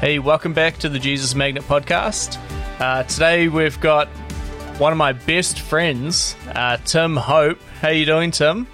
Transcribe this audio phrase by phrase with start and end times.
[0.00, 2.38] Hey, welcome back to the Jesus Magnet podcast.
[2.80, 4.08] Uh, today we've got
[4.78, 7.60] one of my best friends, uh, Tim Hope.
[7.82, 8.66] How you doing, Tim?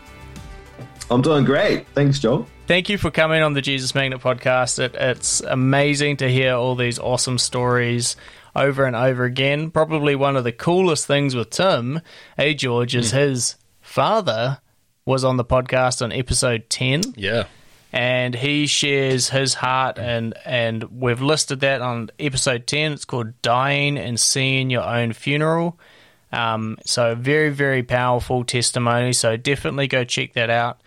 [1.10, 1.88] I'm doing great.
[1.88, 2.46] Thanks, Joel.
[2.68, 4.78] Thank you for coming on the Jesus Magnet podcast.
[4.78, 8.14] It, it's amazing to hear all these awesome stories
[8.54, 9.72] over and over again.
[9.72, 12.02] Probably one of the coolest things with Tim,
[12.36, 14.60] hey George, is his father
[15.04, 17.44] was on the podcast on episode 10 Yeah.
[17.92, 23.40] And he shares his heart and and we've listed that on episode 10 it's called
[23.42, 25.78] dying and seeing your own funeral.
[26.32, 29.12] Um, so very very powerful testimony.
[29.12, 30.80] So definitely go check that out.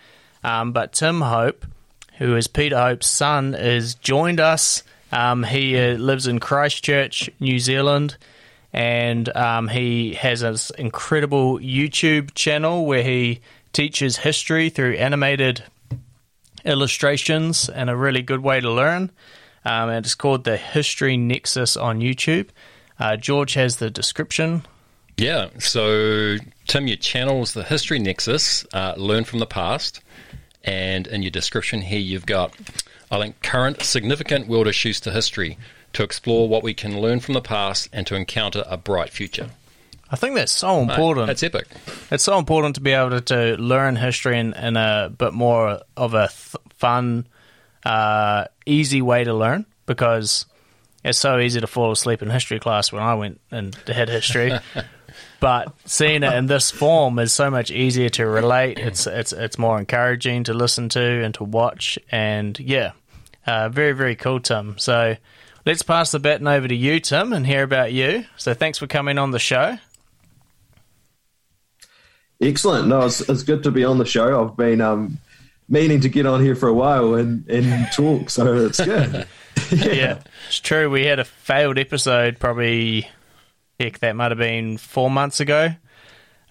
[0.44, 1.66] Um, but tim hope
[2.18, 4.84] who is peter hope's son is joined us.
[5.12, 8.18] Um, he uh, lives in christchurch new zealand.
[8.72, 13.42] And um, he has this incredible youtube channel where he
[13.74, 15.64] teaches history through animated
[16.66, 19.12] illustrations and a really good way to learn.
[19.66, 22.50] Um, and it's called the History Nexus on YouTube.
[23.00, 24.64] Uh, George has the description.
[25.18, 25.50] Yeah.
[25.60, 30.02] So, Tim, your channel is the History Nexus, uh, Learn from the Past.
[30.64, 32.54] And in your description here, you've got,
[33.12, 35.58] I think, current significant world issues to history
[35.94, 39.50] to explore what we can learn from the past and to encounter a bright future.
[40.12, 41.28] I think that's so important.
[41.28, 41.68] That's epic.
[42.10, 45.82] It's so important to be able to, to learn history in, in a bit more
[45.96, 47.28] of a th- fun,
[47.86, 50.46] uh, easy way to learn because
[51.04, 54.52] it's so easy to fall asleep in history class when I went and had history.
[55.40, 58.80] but seeing it in this form is so much easier to relate.
[58.80, 62.00] It's it's it's more encouraging to listen to and to watch.
[62.12, 62.92] And yeah,
[63.46, 64.78] uh, very very cool, Tim.
[64.78, 65.16] So
[65.66, 68.26] let's pass the baton over to you, Tim, and hear about you.
[68.38, 69.78] So thanks for coming on the show.
[72.42, 72.88] Excellent.
[72.88, 74.44] No, it's, it's good to be on the show.
[74.44, 75.18] I've been um,
[75.68, 79.28] meaning to get on here for a while and, and talk, so it's good.
[79.72, 80.20] yeah.
[80.48, 80.90] it's true.
[80.90, 83.10] We had a failed episode probably,
[83.80, 85.70] heck, that might have been four months ago.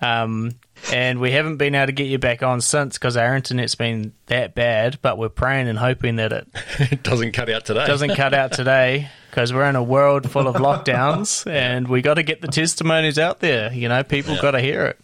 [0.01, 0.53] Um,
[0.93, 4.13] and we haven't been able to get you back on since because our internet's been
[4.27, 6.49] that bad, but we're praying and hoping that it
[6.79, 7.85] It doesn't cut out today.
[7.87, 12.15] doesn't cut out today because we're in a world full of lockdowns and we got
[12.15, 13.73] to get the testimonies out there.
[13.73, 15.01] You know, people got to hear it.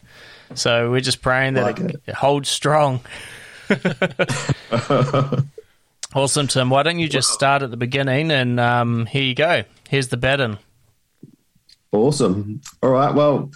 [0.55, 2.03] So we're just praying that Like it, it.
[2.09, 3.01] it holds strong.
[6.15, 6.71] awesome, Tim.
[6.71, 9.65] Why don't you just start at the beginning and um, here you go.
[9.89, 10.59] Here's the baton.
[11.93, 12.61] Awesome.
[12.83, 13.15] All right.
[13.15, 13.51] Well,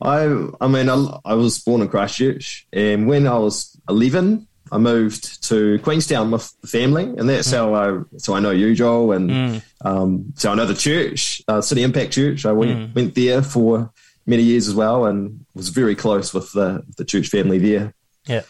[0.00, 4.76] I I mean I, I was born in Christchurch, and when I was eleven, I
[4.78, 9.12] moved to Queenstown with the family, and that's how I so I know you, Joel,
[9.12, 12.44] and um, so I know the church, uh, City Impact Church.
[12.44, 13.90] I went went there for
[14.28, 17.94] many years as well, and was very close with the the church family there.
[18.26, 18.42] Yeah.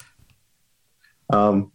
[1.32, 1.72] Um,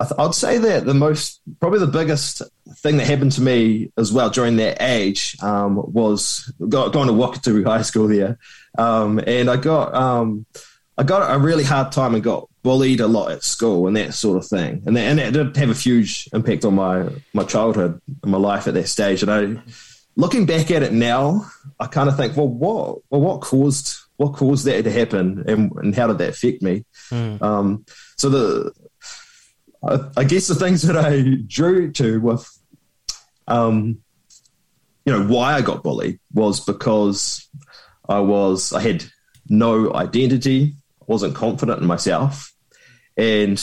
[0.00, 2.42] I th- I'd say that the most, probably the biggest
[2.78, 7.12] thing that happened to me as well during that age um, was go, going to
[7.12, 8.38] Wakatipu High School there,
[8.78, 10.46] um, and I got um,
[10.96, 14.14] I got a really hard time and got bullied a lot at school and that
[14.14, 17.44] sort of thing, and that, and that did have a huge impact on my my
[17.44, 19.22] childhood and my life at that stage.
[19.22, 19.62] And I,
[20.16, 24.34] looking back at it now, I kind of think, well, what well what caused what
[24.34, 26.84] caused that to happen, and, and how did that affect me?
[27.40, 27.84] Um,
[28.16, 28.72] so the
[29.86, 32.48] I, I guess the things that I drew to with,
[33.48, 33.98] um,
[35.04, 37.48] you know, why I got bullied was because
[38.08, 39.04] I was I had
[39.48, 40.74] no identity,
[41.06, 42.52] wasn't confident in myself,
[43.16, 43.62] and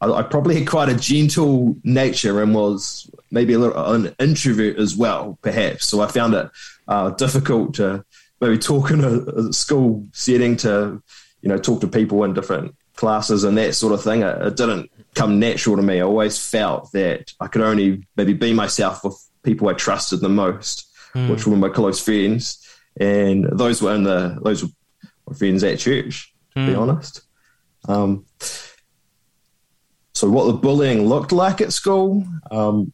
[0.00, 4.78] I, I probably had quite a gentle nature and was maybe a little an introvert
[4.78, 5.88] as well, perhaps.
[5.88, 6.50] So I found it
[6.86, 8.04] uh, difficult to
[8.40, 11.02] maybe talk in a, a school setting to,
[11.40, 14.22] you know, talk to people in different classes and that sort of thing.
[14.22, 15.98] It, it didn't come natural to me.
[15.98, 20.28] I always felt that I could only maybe be myself with people I trusted the
[20.28, 20.86] most,
[21.28, 22.58] which were my close friends,
[22.98, 24.70] and those were in the those were
[25.26, 26.32] my friends at church.
[26.54, 27.22] To be honest.
[27.88, 28.26] Um,
[30.14, 32.92] so what the bullying looked like at school, um,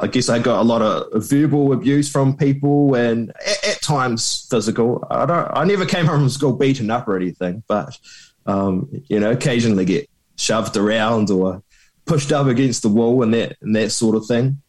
[0.00, 4.46] I guess I got a lot of verbal abuse from people, and at, at times
[4.48, 5.04] physical.
[5.10, 5.50] I don't.
[5.52, 7.98] I never came home from school beaten up or anything, but
[8.46, 11.62] um, you know, occasionally get shoved around or
[12.04, 14.62] pushed up against the wall and that and that sort of thing.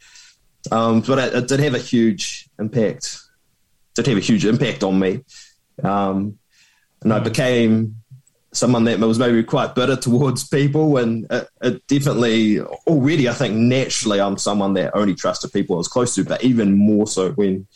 [0.72, 3.20] Um, but it, it did have a huge impact.
[3.94, 5.24] Did have a huge impact on me,
[5.84, 6.40] um,
[7.04, 8.02] and I became
[8.51, 13.56] someone that was maybe quite bitter towards people, and it, it definitely already I think
[13.56, 17.31] naturally I'm someone that only trusted people I was close to, but even more so
[17.31, 17.68] when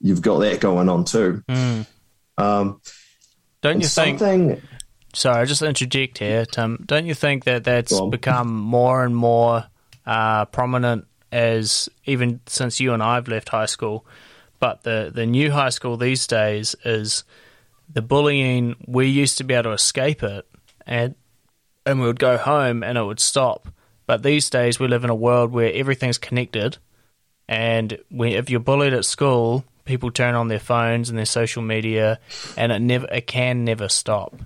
[0.00, 1.42] you've got that going on too.
[2.36, 2.80] Um,
[3.62, 4.18] Don't you think?
[5.14, 6.82] Sorry, I just interject here, Tim.
[6.84, 9.64] Don't you think that that's become more and more
[10.06, 14.04] uh, prominent as even since you and I've left high school,
[14.60, 17.24] but the the new high school these days is
[17.92, 18.76] the bullying.
[18.86, 20.46] We used to be able to escape it,
[20.86, 21.14] and
[21.86, 23.68] and we would go home and it would stop.
[24.06, 26.78] But these days we live in a world where everything's connected,
[27.48, 31.62] and we, if you're bullied at school, people turn on their phones and their social
[31.62, 32.18] media,
[32.56, 34.36] and it never it can never stop.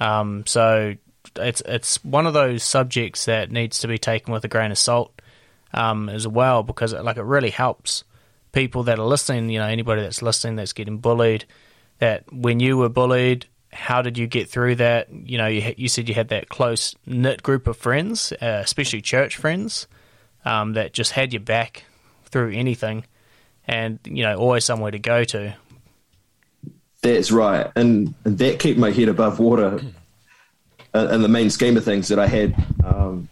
[0.00, 0.94] Um, so
[1.36, 4.78] it's it's one of those subjects that needs to be taken with a grain of
[4.78, 5.20] salt
[5.72, 8.04] um, as well because it, like it really helps
[8.52, 9.50] people that are listening.
[9.50, 11.44] You know, anybody that's listening that's getting bullied.
[11.98, 15.08] That when you were bullied, how did you get through that?
[15.12, 19.02] You know, you you said you had that close knit group of friends, uh, especially
[19.02, 19.86] church friends,
[20.44, 21.84] um, that just had your back
[22.24, 23.04] through anything,
[23.66, 25.54] and you know, always somewhere to go to.
[27.02, 29.80] That's right, and, that kept my head above water.
[30.94, 32.54] In the main scheme of things, that I had,
[32.84, 33.28] um,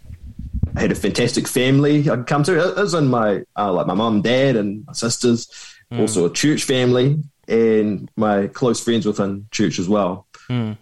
[0.74, 2.58] I had a fantastic family I could come to.
[2.58, 5.48] It was in my uh, like my mum, dad, and my sisters.
[5.92, 6.00] Mm.
[6.00, 10.26] Also a church family, and my close friends within church as well.
[10.48, 10.76] Mm.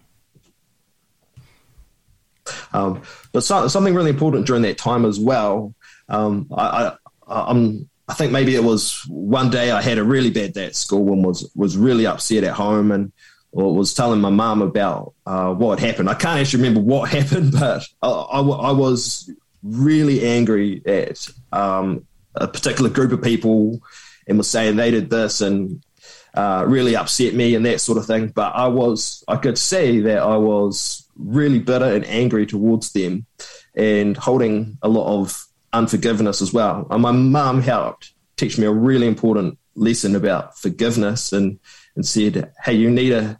[2.72, 3.02] Um,
[3.32, 5.74] but so, something really important during that time as well.
[6.08, 6.92] Um, I,
[7.28, 10.66] I, I'm I think maybe it was one day I had a really bad day
[10.66, 13.12] at school and was was really upset at home and
[13.52, 16.08] or was telling my mum about uh, what happened.
[16.08, 19.30] I can't actually remember what happened, but I, I, I was
[19.62, 22.04] really angry at um,
[22.34, 23.80] a particular group of people
[24.26, 25.82] and was saying they did this and
[26.34, 28.28] uh, really upset me and that sort of thing.
[28.28, 33.26] But I was I could see that I was really bitter and angry towards them
[33.74, 36.86] and holding a lot of unforgiveness as well.
[36.90, 41.58] And my mum helped teach me a really important lesson about forgiveness and,
[41.94, 43.38] and said, hey, you need to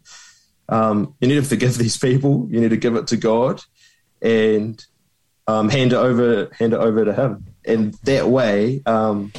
[0.69, 2.47] um, you need to forgive these people.
[2.49, 3.61] You need to give it to God
[4.23, 4.85] and
[5.49, 7.47] um, hand it over hand it over to Him.
[7.65, 9.33] And that way, um,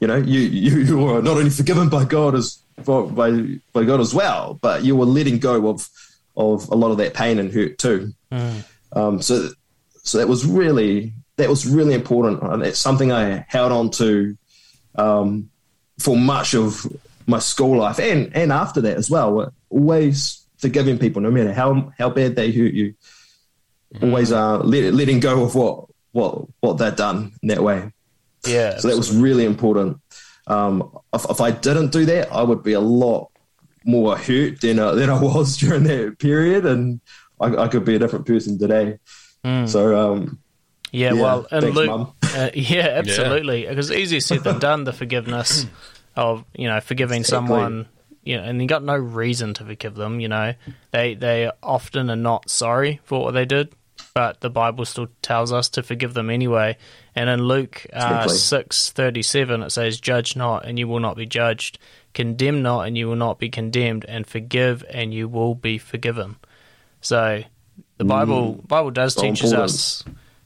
[0.00, 3.30] you know, you, you you are not only forgiven by God as by
[3.72, 5.88] by God as well, but you were letting go of
[6.36, 8.12] of a lot of that pain and hurt too.
[8.30, 8.64] Mm.
[8.92, 9.50] Um, so
[10.02, 12.42] so that was really that was really important.
[12.42, 14.36] And it's something I held on to
[14.96, 15.50] um,
[15.98, 16.86] for much of
[17.26, 19.52] my school life and, and after that as well.
[19.68, 22.94] Always forgiving people, no matter how, how bad they hurt you.
[23.94, 24.04] Mm-hmm.
[24.04, 27.92] Always uh, let, letting go of what, what, what they've done in that way.
[28.48, 28.78] Yeah.
[28.78, 30.00] So that was really important.
[30.46, 33.30] Um, if, if, I didn't do that, I would be a lot
[33.84, 36.66] more hurt than, uh, than I was during that period.
[36.66, 37.00] And
[37.40, 38.98] I, I could be a different person today.
[39.44, 39.68] Mm.
[39.68, 40.38] So, um,
[40.92, 43.96] yeah, yeah, well, and thanks, Luke, uh, yeah, absolutely, Because yeah.
[43.96, 44.84] because easier said than done.
[44.84, 45.66] The forgiveness
[46.16, 47.48] of you know forgiving exactly.
[47.48, 47.86] someone,
[48.22, 50.20] you know, and you got no reason to forgive them.
[50.20, 50.54] You know,
[50.92, 53.74] they they often are not sorry for what they did,
[54.16, 56.78] but the Bible still tells us to forgive them anyway.
[57.14, 61.18] And in Luke uh, six thirty seven, it says, "Judge not, and you will not
[61.18, 61.78] be judged;
[62.14, 66.36] condemn not, and you will not be condemned; and forgive, and you will be forgiven."
[67.02, 67.42] So,
[67.98, 69.70] the Bible mm, Bible does so teaches important.
[69.70, 70.04] us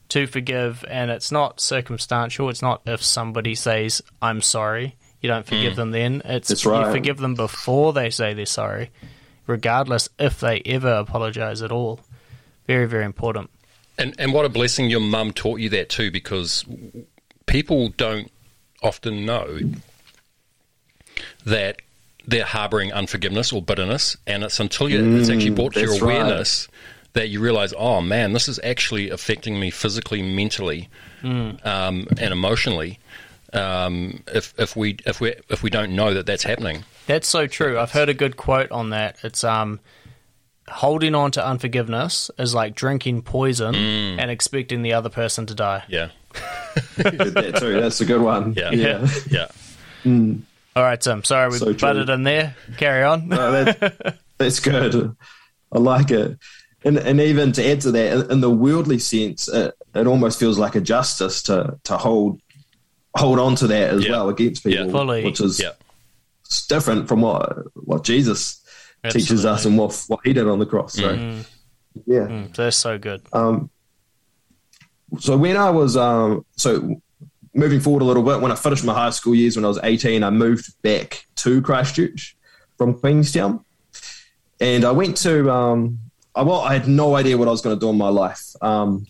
[0.09, 2.49] to forgive, and it's not circumstantial.
[2.49, 5.77] It's not if somebody says, I'm sorry, you don't forgive mm.
[5.77, 6.21] them then.
[6.25, 6.87] It's right.
[6.87, 8.91] you forgive them before they say they're sorry,
[9.47, 12.01] regardless if they ever apologize at all.
[12.67, 13.49] Very, very important.
[14.01, 16.65] And, and what a blessing your mum taught you that too, because
[17.45, 18.31] people don't
[18.81, 19.59] often know
[21.45, 21.81] that
[22.25, 26.01] they're harboring unforgiveness or bitterness, and it's until you, mm, it's actually brought to your
[26.01, 26.77] awareness right
[27.13, 30.89] that you realize, oh man, this is actually affecting me physically, mentally,
[31.21, 31.65] mm.
[31.65, 32.99] um, and emotionally.
[33.53, 37.47] Um, if if we if we if we don't know that that's happening, that's so
[37.47, 37.77] true.
[37.77, 39.17] I've heard a good quote on that.
[39.23, 39.81] It's um,
[40.71, 44.19] holding on to unforgiveness is like drinking poison mm.
[44.19, 45.83] and expecting the other person to die.
[45.87, 46.09] Yeah,
[46.97, 47.79] that too.
[47.79, 48.53] That's a good one.
[48.53, 49.47] Yeah, yeah, yeah.
[50.03, 50.41] Mm.
[50.75, 51.23] All right, Tim.
[51.23, 52.55] Sorry we so butted in there.
[52.77, 53.27] Carry on.
[53.27, 55.15] no, that's, that's good.
[55.71, 56.37] I like it
[56.83, 60.57] and and even to add to that, in the worldly sense, it, it almost feels
[60.57, 62.41] like a justice to to hold
[63.15, 65.61] hold on to that as well against people, which is
[66.67, 68.60] different from what what Jesus
[69.03, 69.21] Absolutely.
[69.21, 70.93] teaches us and what what he did on the cross.
[70.93, 71.45] So, mm.
[72.05, 73.21] yeah, mm, that's so good.
[73.33, 73.69] Um,
[75.19, 77.01] so when I was um, so
[77.53, 79.79] moving forward a little bit, when I finished my high school years when I was
[79.83, 82.37] eighteen, I moved back to Christchurch
[82.77, 83.65] from Queenstown,
[84.59, 85.99] and I went to um,
[86.35, 88.55] I, well, I had no idea what I was going to do in my life.
[88.61, 89.05] Um,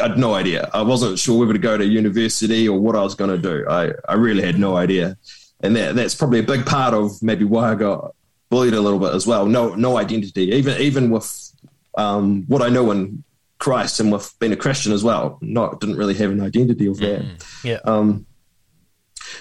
[0.00, 0.70] I had no idea.
[0.72, 3.66] I wasn't sure whether to go to university or what I was going to do.
[3.68, 5.18] I, I really had no idea.
[5.60, 8.14] And that, that's probably a big part of maybe why I got
[8.50, 9.46] bullied a little bit as well.
[9.46, 10.50] No, no identity.
[10.50, 11.52] Even even with
[11.96, 13.24] um, what I know in
[13.58, 15.38] Christ and with being a Christian as well.
[15.40, 17.24] Not didn't really have an identity of that.
[17.62, 17.78] Yeah.
[17.84, 18.26] Um,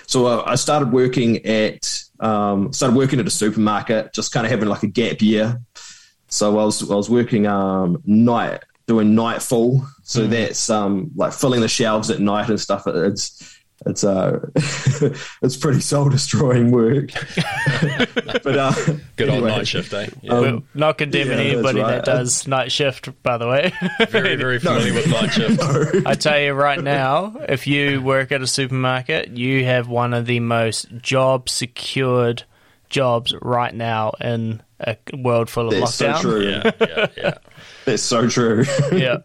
[0.06, 4.52] so uh, I started working at um, started working at a supermarket, just kind of
[4.52, 5.60] having like a gap year.
[6.28, 9.86] So I was I was working um, night doing nightfall.
[10.04, 12.88] So that's um, like filling the shelves at night and stuff.
[12.88, 14.40] It's it's uh
[15.42, 17.12] it's pretty soul destroying work.
[18.44, 18.74] but uh,
[19.16, 20.08] Good old night shift, eh?
[20.22, 20.34] Yeah.
[20.34, 22.04] um, We're not condemning yeah, anybody right.
[22.04, 23.72] that does night shift, by the way.
[24.10, 25.62] very, very familiar with night shift.
[26.06, 30.26] I tell you right now, if you work at a supermarket, you have one of
[30.26, 32.44] the most job secured
[32.90, 36.42] jobs right now in a world full of That's so true.
[36.42, 37.38] Yeah, yeah, yeah.
[37.86, 38.66] That's so true.
[38.92, 39.18] Yeah.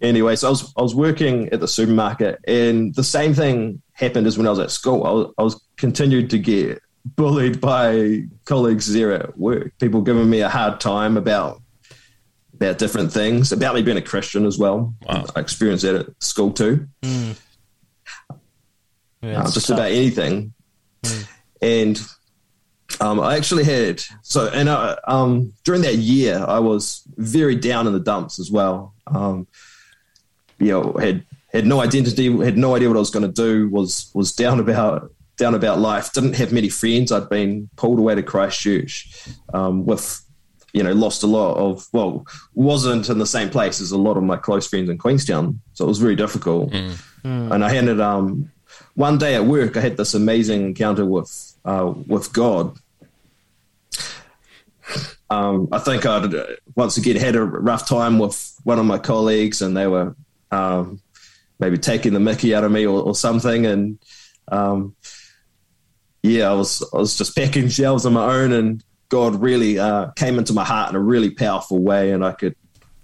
[0.00, 4.26] Anyway, so I was I was working at the supermarket, and the same thing happened
[4.26, 5.04] as when I was at school.
[5.04, 9.72] I was, I was continued to get bullied by colleagues there at work.
[9.78, 11.62] People giving me a hard time about
[12.54, 14.94] about different things, about me being a Christian as well.
[15.06, 15.26] Wow.
[15.34, 16.86] I experienced that at school too.
[17.02, 17.34] Yeah,
[19.42, 19.76] uh, just tough.
[19.76, 20.54] about anything.
[21.60, 22.00] And
[23.00, 27.86] um, I actually had so, and uh, um, during that year, I was very down
[27.86, 28.94] in the dumps as well.
[29.06, 29.46] Um,
[30.58, 33.68] you know, had had no identity, had no idea what I was going to do.
[33.68, 36.12] Was was down about down about life.
[36.12, 37.12] Didn't have many friends.
[37.12, 40.22] I'd been pulled away to Christchurch um, with.
[40.72, 44.18] You know, lost a lot of well, wasn't in the same place as a lot
[44.18, 46.70] of my close friends in Queenstown, so it was very difficult.
[47.50, 48.50] And I had it um,
[48.96, 52.78] one day at work, I had this amazing encounter with uh, with God.
[55.28, 56.46] Um, I think I'd uh,
[56.76, 60.14] once again had a rough time with one of my colleagues, and they were
[60.56, 61.00] um,
[61.58, 63.66] maybe taking the Mickey out of me or, or something.
[63.66, 63.98] And
[64.48, 64.96] um,
[66.22, 70.10] yeah, I was I was just packing shelves on my own, and God really uh,
[70.12, 72.56] came into my heart in a really powerful way, and I could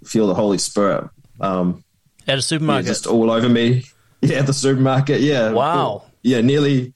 [0.03, 1.83] feel the Holy Spirit um,
[2.27, 2.85] At a yeah, supermarket.
[2.87, 3.83] just all over me.
[4.25, 5.19] Yeah, at the supermarket.
[5.19, 5.51] Yeah.
[5.51, 6.03] Wow.
[6.21, 6.93] Yeah, nearly,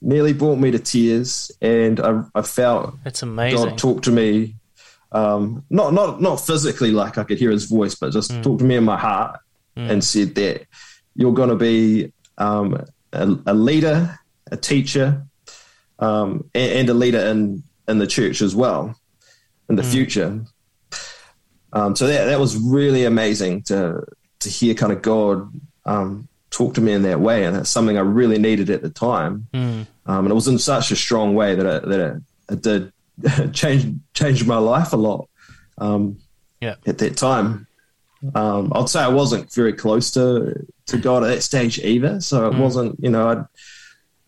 [0.00, 3.68] nearly brought me to tears, and I, I felt It's amazing.
[3.68, 4.54] God talked to me.
[5.12, 8.64] Um, not not not physically, like I could hear His voice, but just talk to
[8.64, 9.40] me in my heart,
[9.76, 10.66] and said that
[11.14, 14.18] you're going to be um, a, a leader,
[14.50, 15.24] a teacher,
[15.98, 18.94] um, and, and a leader in in the church as well
[19.68, 20.44] in the future.
[21.72, 24.04] Um, so that that was really amazing to
[24.40, 25.48] to hear kind of God
[25.84, 28.90] um, talk to me in that way, and that's something I really needed at the
[28.90, 29.46] time.
[30.06, 32.92] Um, and it was in such a strong way that it, that it, it did
[33.54, 35.28] change change my life a lot
[35.78, 36.18] um,
[36.60, 36.74] yeah.
[36.86, 37.66] at that time.
[38.34, 42.50] Um, I'd say I wasn't very close to to God at that stage either, so
[42.50, 43.02] it wasn't.
[43.02, 43.44] You know, I'd,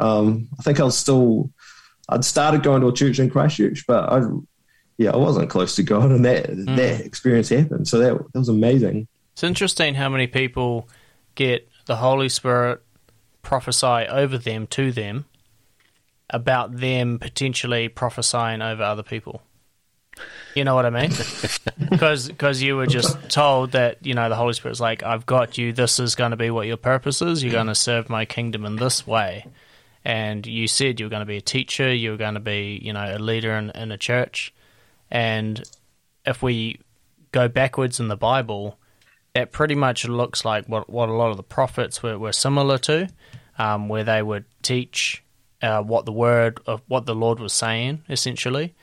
[0.05, 1.51] um, I think I was still.
[2.09, 4.23] I'd started going to a church in Christchurch, but I,
[4.99, 6.47] yeah, I wasn't close to God, and that
[6.77, 7.87] that experience happened.
[7.87, 9.09] So that that was amazing.
[9.33, 10.89] It's interesting how many people
[11.35, 12.83] get the Holy Spirit
[13.43, 15.25] prophesy over them to them
[16.31, 19.43] about them potentially prophesying over other people.
[20.55, 21.11] You know what I mean?
[21.91, 25.73] Because you were just told that you know the Holy Spirit's like, I've got you.
[25.73, 27.43] This is going to be what your purpose is.
[27.43, 29.47] You're going to serve my kingdom in this way.
[30.03, 31.93] And you said you were going to be a teacher.
[31.93, 34.55] You were going to be you know a leader in, in a church.
[35.11, 35.63] And
[36.25, 36.81] if we
[37.33, 38.79] go backwards in the Bible,
[39.35, 42.79] that pretty much looks like what, what a lot of the prophets were, were similar
[42.79, 43.09] to,
[43.59, 45.23] um, where they would teach
[45.63, 48.75] uh, what the word of what the Lord was saying, essentially.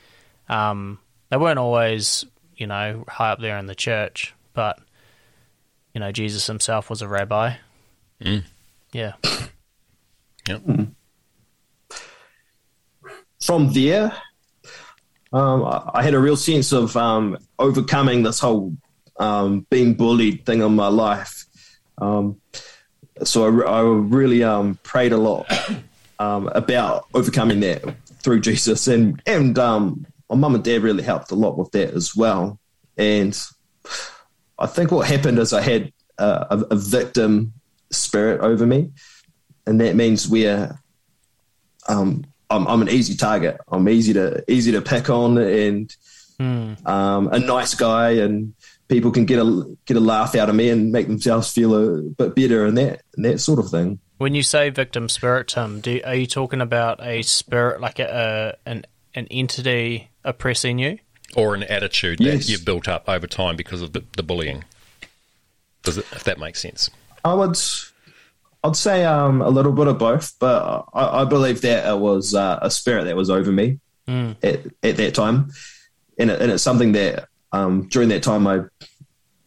[0.48, 0.98] Um,
[1.30, 2.24] they weren't always,
[2.56, 4.78] you know, high up there in the church, but
[5.94, 7.54] you know, Jesus himself was a rabbi.
[8.22, 8.44] Mm.
[8.92, 9.12] Yeah,
[10.48, 10.62] Yep.
[13.40, 14.12] from there,
[15.32, 18.74] um, I, I had a real sense of um, overcoming this whole
[19.18, 21.46] um, being bullied thing in my life.
[21.98, 22.40] Um,
[23.22, 25.46] so I, I really um, prayed a lot
[26.18, 27.84] um, about overcoming that
[28.22, 31.92] through Jesus, and and um, my mum and dad really helped a lot with that
[31.92, 32.58] as well.
[32.96, 33.36] And
[34.58, 37.52] I think what happened is I had a, a, a victim
[37.90, 38.90] spirit over me,
[39.66, 40.78] and that means we're
[41.88, 43.58] um, I'm, I'm an easy target.
[43.68, 45.94] I'm easy to easy to pick on, and
[46.38, 48.54] um, a nice guy, and
[48.88, 52.02] people can get a get a laugh out of me and make themselves feel a
[52.02, 53.98] bit better, and that and that sort of thing.
[54.18, 58.56] When you say victim spirit, Tim, do, are you talking about a spirit like a,
[58.66, 58.84] a an
[59.14, 60.98] an entity oppressing you?
[61.36, 62.46] Or an attitude Yes.
[62.46, 64.64] that you've built up over time because of the, the bullying.
[65.82, 66.90] Does it, if that makes sense?
[67.24, 67.56] I would
[68.62, 72.34] I'd say um, a little bit of both, but I, I believe that it was
[72.34, 75.50] uh, a spirit that was over me at, at that time,
[76.18, 78.64] and, it, and it's something that um, during that time I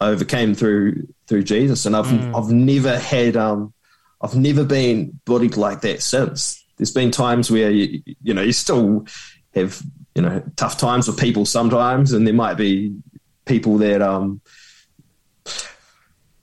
[0.02, 2.36] I overcame through through Jesus, and I've mm.
[2.36, 3.74] I've never had um
[4.22, 6.64] I've never been bullied like that since.
[6.78, 9.06] There's been times where you you know you still
[9.54, 9.82] have
[10.16, 12.96] you know tough times with people sometimes, and there might be
[13.46, 14.42] people that um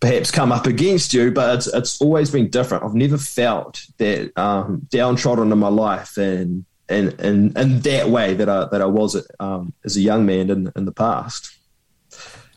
[0.01, 2.85] perhaps come up against you, but it's it's always been different.
[2.85, 8.35] I've never felt that um, downtrodden in my life and and and in that way
[8.35, 11.57] that I that I was um, as a young man in in the past.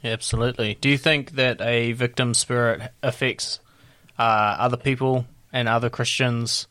[0.03, 0.75] Absolutely.
[0.75, 3.59] Do you think that a victim spirit affects
[4.19, 6.67] uh, other people and other Christians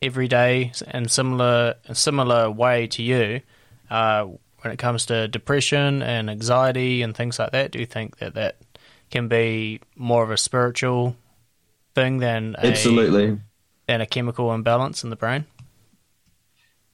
[0.00, 3.42] every day in similar similar way to you
[3.90, 4.26] uh,
[4.60, 7.72] when it comes to depression and anxiety and things like that?
[7.72, 8.56] Do you think that that
[9.10, 11.16] can be more of a spiritual
[11.94, 13.38] thing than absolutely a,
[13.86, 15.44] than a chemical imbalance in the brain?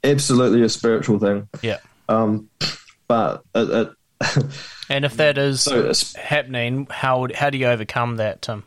[0.03, 1.49] Absolutely, a spiritual thing.
[1.63, 1.79] Yeah.
[2.09, 2.49] Um,
[3.09, 3.89] but it, it
[4.89, 8.65] and if that is so, happening, how how do you overcome that, Tim?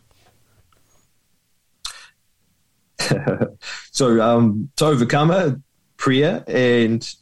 [3.91, 5.55] so um, to overcome it,
[5.97, 7.15] prayer and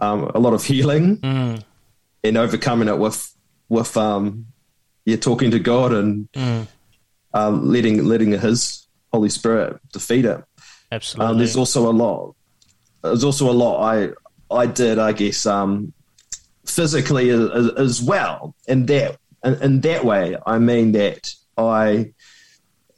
[0.00, 1.62] um, a lot of healing, mm.
[2.24, 3.34] and overcoming it with
[3.68, 4.46] with um,
[5.04, 6.66] yeah, talking to God and mm.
[7.34, 10.42] um, letting letting His Holy Spirit defeat it.
[10.92, 11.30] Absolutely.
[11.30, 12.34] Um, there's also a lot.
[13.02, 14.10] There's also a lot I
[14.50, 15.92] I did, I guess, um,
[16.66, 18.54] physically as, as, well.
[18.66, 22.12] And that in, in that way, I mean that I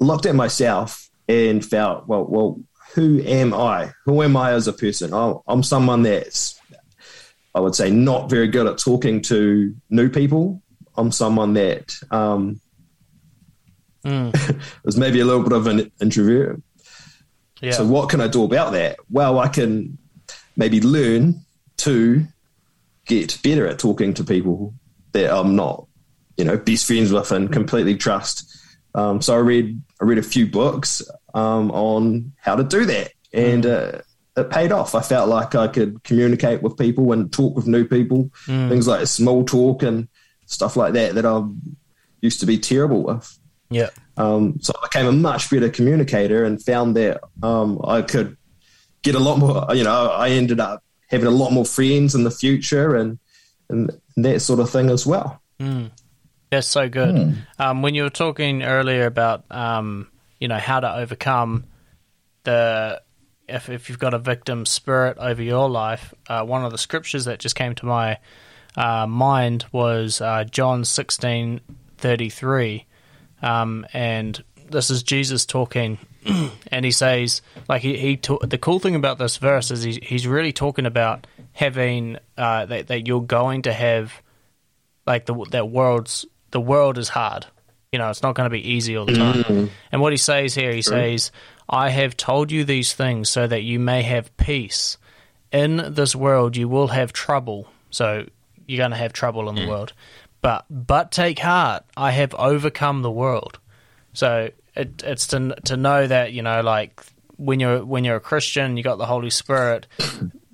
[0.01, 2.61] looked at myself and felt, well, well,
[2.95, 3.93] who am I?
[4.05, 5.13] Who am I as a person?
[5.15, 6.61] Oh, I'm someone that's,
[7.55, 10.63] I would say, not very good at talking to new people.
[10.97, 12.61] I'm someone that um,
[14.05, 14.61] mm.
[14.85, 16.63] was maybe a little bit of an introvert.
[17.61, 17.73] Yeah.
[17.73, 18.99] So what can I do about that?
[19.11, 19.99] Well, I can
[20.57, 21.45] maybe learn
[21.79, 22.25] to
[23.07, 24.75] get better at talking to people
[25.13, 25.87] that I'm not,
[26.37, 28.49] you know, best friends with and completely trust.
[28.95, 31.03] Um, so I read I read a few books
[31.35, 33.95] um, on how to do that, and mm.
[33.95, 34.03] uh,
[34.37, 34.95] it paid off.
[34.95, 38.69] I felt like I could communicate with people and talk with new people, mm.
[38.69, 40.09] things like small talk and
[40.47, 41.43] stuff like that that I
[42.21, 43.39] used to be terrible with.
[43.71, 43.91] Yeah.
[44.17, 48.37] Um, so I became a much better communicator and found that um, I could
[49.03, 49.67] get a lot more.
[49.75, 53.19] You know, I ended up having a lot more friends in the future and
[53.69, 55.41] and that sort of thing as well.
[55.59, 55.91] Mm.
[56.51, 57.15] That's so good.
[57.15, 57.37] Mm.
[57.59, 61.65] Um, when you were talking earlier about um, you know how to overcome
[62.45, 63.01] the
[63.53, 67.27] if if you've got a victim spirit over your life, uh, one of the scriptures
[67.27, 68.19] that just came to my
[68.77, 71.61] uh, mind was uh, John sixteen
[71.99, 72.87] thirty three,
[73.43, 75.99] um, and this is Jesus talking,
[76.69, 79.99] and he says, like he, he ta- the cool thing about this verse is he,
[80.03, 84.13] he's really talking about having uh, that that you're going to have
[85.07, 87.47] like the that world's the world is hard.
[87.93, 89.35] You know, it's not going to be easy all the time.
[89.45, 89.67] Mm-hmm.
[89.93, 90.97] And what he says here, he True.
[90.97, 91.31] says,
[91.69, 94.99] "I have told you these things so that you may have peace.
[95.51, 97.69] In this world, you will have trouble.
[97.91, 98.27] So
[98.67, 99.69] you're going to have trouble in the mm.
[99.69, 99.93] world.
[100.41, 103.59] But but take heart, I have overcome the world.
[104.13, 107.03] So it, it's to to know that you know, like
[107.37, 109.87] when you're when you're a Christian, you got the Holy Spirit.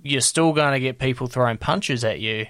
[0.00, 2.46] You're still going to get people throwing punches at you,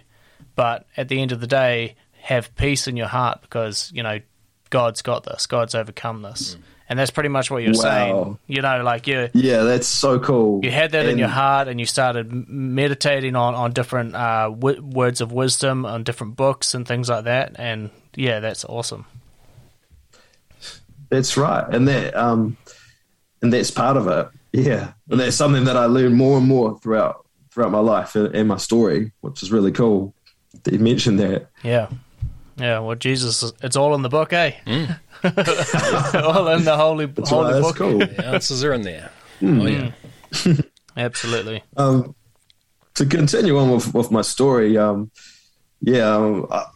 [0.55, 4.21] but at the end of the day, have peace in your heart because you know
[4.69, 5.47] God's got this.
[5.47, 6.55] God's overcome this.
[6.55, 7.81] Mm and that's pretty much what you're wow.
[7.81, 8.39] saying.
[8.47, 9.29] You know, like you.
[9.35, 10.65] Yeah, that's so cool.
[10.65, 14.49] You had that and in your heart, and you started meditating on on different uh,
[14.49, 17.57] w- words of wisdom, on different books and things like that.
[17.59, 19.07] And yeah, that's awesome.
[21.11, 22.57] That's right, and that um,
[23.43, 24.29] and that's part of it.
[24.53, 28.49] Yeah, and that's something that I learned more and more throughout throughout my life and
[28.49, 30.15] my story, which is really cool
[30.63, 31.49] that you mentioned that.
[31.63, 31.89] Yeah.
[32.57, 34.53] Yeah, well, Jesus, it's all in the book, eh?
[34.67, 34.99] Mm.
[36.15, 37.77] all in the holy, that's holy right, book.
[37.77, 37.99] Cool.
[37.99, 39.11] The answers are in there.
[39.41, 39.63] Mm.
[39.63, 40.63] Oh, yeah.
[40.97, 41.63] Absolutely.
[41.77, 42.15] Um,
[42.95, 45.11] to continue on with, with my story, um,
[45.81, 46.67] yeah, um, I,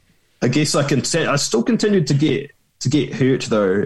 [0.42, 1.00] I, guess I can.
[1.00, 3.84] I still continued to get to get hurt though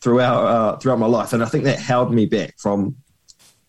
[0.00, 2.96] throughout uh, throughout my life, and I think that held me back from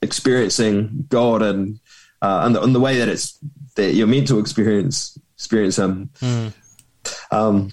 [0.01, 1.79] experiencing God and
[2.21, 3.37] uh, and, the, and the way that it's
[3.75, 6.09] that you're meant to experience experience Him.
[6.19, 6.53] Mm.
[7.31, 7.71] Um,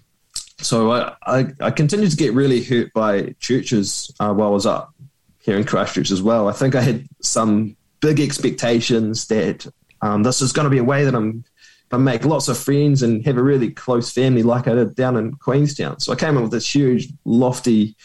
[0.61, 4.66] so I, I, I, continued to get really hurt by churches uh, while I was
[4.66, 4.92] up
[5.40, 6.49] here in Christchurch as well.
[6.49, 9.66] I think I had some big expectations that
[10.03, 11.44] um, this is going to be a way that I'm
[11.90, 14.94] going to make lots of friends and have a really close family like I did
[14.94, 16.01] down in Queenstown.
[16.01, 17.97] So I came in with this huge, lofty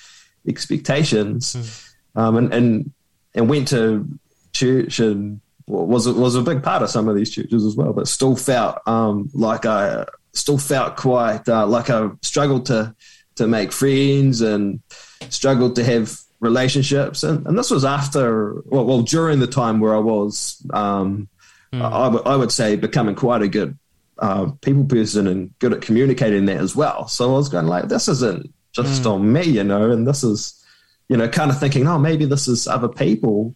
[0.48, 2.22] expectations mm.
[2.22, 2.92] um, and, and,
[3.34, 4.08] and went to
[4.54, 8.08] church and was was a big part of some of these churches as well, but
[8.08, 12.96] still felt um, like I still felt quite uh, like I struggled to
[13.36, 14.82] to make friends and
[15.30, 17.24] struggled to have relationships.
[17.24, 21.30] And, and this was after, well, well, during the time where I was, um,
[21.72, 21.82] mm.
[21.82, 23.78] I, w- I would say, becoming quite a good
[24.20, 27.08] uh, people person and good at communicating that as well.
[27.08, 29.14] So I was going like, this isn't just mm.
[29.14, 30.64] on me, you know, and this is,
[31.10, 33.56] you know, kind of thinking, oh, maybe this is other people.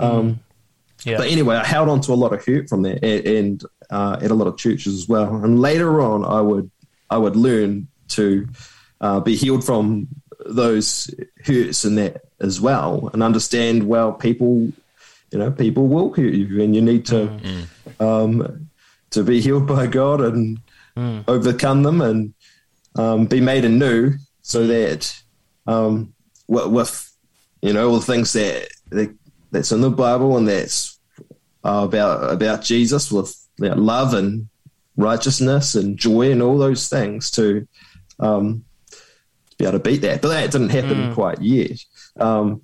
[0.00, 0.40] Um,
[1.04, 1.18] yeah.
[1.18, 4.18] But anyway, I held on to a lot of hurt from that, and, and uh,
[4.20, 5.36] at a lot of churches as well.
[5.36, 6.70] And later on, I would
[7.10, 8.48] I would learn to
[9.00, 10.08] uh, be healed from
[10.46, 11.10] those
[11.44, 14.72] hurts and that as well, and understand well people,
[15.30, 17.66] you know, people will hurt you, and you need to mm.
[18.00, 18.68] um,
[19.10, 20.60] to be healed by God and
[20.96, 21.24] mm.
[21.28, 22.34] overcome them and
[22.96, 25.14] um, be made anew, so that
[25.66, 26.12] um,
[26.48, 27.10] with
[27.62, 29.14] you know all the things that, that
[29.50, 30.98] that's in the Bible and that's
[31.64, 34.48] uh, about about Jesus with know, love and
[34.96, 37.66] righteousness and joy and all those things to
[38.20, 38.64] um,
[39.58, 40.22] be able to beat that.
[40.22, 41.14] But that didn't happen mm.
[41.14, 41.78] quite yet.
[42.18, 42.62] Um,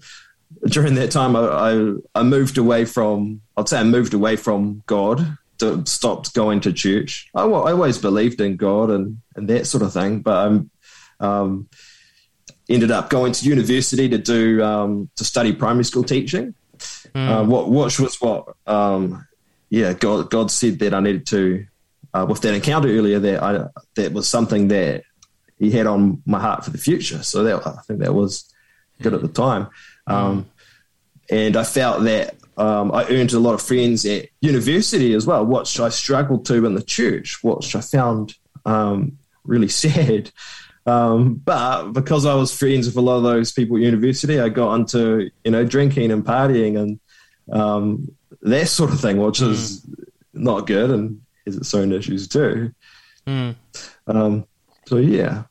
[0.66, 4.82] during that time, I, I, I, moved away from, I'd say I moved away from
[4.86, 7.28] God, to, stopped going to church.
[7.34, 10.68] I, I, always believed in God and, and that sort of thing, but
[11.20, 11.68] I um,
[12.68, 16.54] ended up going to university to do, um, to study primary school teaching.
[17.14, 17.28] Mm.
[17.28, 19.26] Uh, what which was what um,
[19.70, 21.66] yeah God God said that I needed to
[22.12, 25.04] uh, with that encounter earlier that I that was something that
[25.58, 27.22] He had on my heart for the future.
[27.22, 28.52] So that I think that was
[29.00, 29.68] good at the time,
[30.06, 30.46] um,
[31.30, 35.46] and I felt that um, I earned a lot of friends at university as well,
[35.46, 38.34] which I struggled to in the church, which I found
[38.66, 40.30] um, really sad.
[40.86, 44.48] Um, but because I was friends with a lot of those people at university, I
[44.48, 47.00] got into you know drinking and partying and
[47.52, 48.08] um,
[48.42, 49.50] that sort of thing, which mm.
[49.50, 49.86] is
[50.32, 52.72] not good and has its own issues too.
[53.26, 53.54] Mm.
[54.06, 54.46] Um,
[54.86, 55.44] so yeah.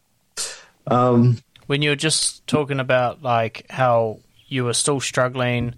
[0.88, 5.76] Um, when you were just talking about like how you were still struggling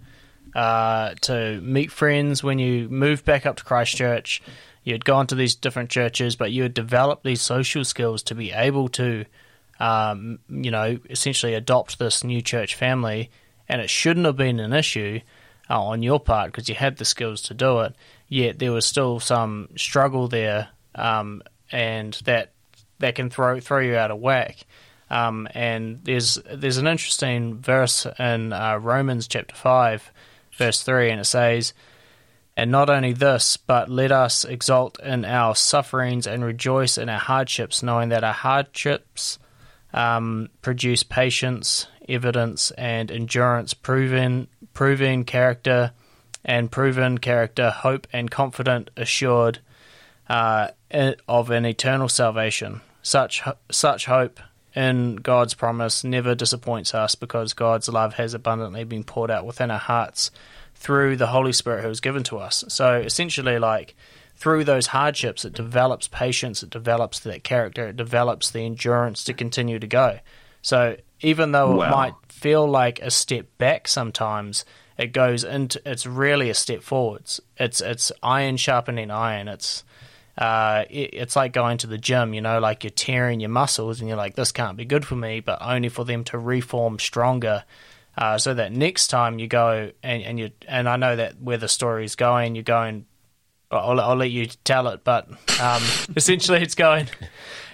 [0.54, 4.42] uh, to meet friends when you moved back up to Christchurch,
[4.84, 8.34] you had gone to these different churches, but you had developed these social skills to
[8.34, 9.26] be able to
[9.82, 13.30] um, you know, essentially adopt this new church family,
[13.68, 15.20] and it shouldn't have been an issue
[15.72, 17.94] uh, on your part because you had the skills to do it.
[18.28, 22.52] Yet there was still some struggle there, um, and that
[22.98, 24.66] that can throw throw you out of whack.
[25.10, 30.10] Um, and there's there's an interesting verse in uh, Romans chapter five,
[30.56, 31.72] verse three, and it says.
[32.54, 37.18] And not only this, but let us exult in our sufferings and rejoice in our
[37.18, 39.38] hardships, knowing that our hardships
[39.92, 45.92] um, produce patience, evidence, and endurance, proven, proven character,
[46.44, 49.60] and proven character, hope, and confident, assured
[50.28, 50.68] uh,
[51.28, 52.80] of an eternal salvation.
[53.02, 54.40] Such such hope
[54.74, 59.70] in God's promise never disappoints us because God's love has abundantly been poured out within
[59.70, 60.30] our hearts
[60.74, 62.64] through the Holy Spirit who is given to us.
[62.68, 63.94] So essentially, like
[64.42, 69.32] through those hardships, it develops patience, it develops that character, it develops the endurance to
[69.32, 70.18] continue to go.
[70.62, 71.86] So even though wow.
[71.86, 74.64] it might feel like a step back sometimes,
[74.98, 77.40] it goes into it's really a step forwards.
[77.56, 79.46] It's it's iron sharpening iron.
[79.46, 79.84] It's
[80.36, 84.00] uh, it, it's like going to the gym, you know, like you're tearing your muscles
[84.00, 86.98] and you're like, this can't be good for me, but only for them to reform
[86.98, 87.62] stronger.
[88.18, 91.58] Uh, so that next time you go and, and you and I know that where
[91.58, 93.06] the story is going, you're going
[93.72, 95.28] I'll, I'll let you tell it, but
[95.60, 95.82] um,
[96.16, 97.08] essentially it's going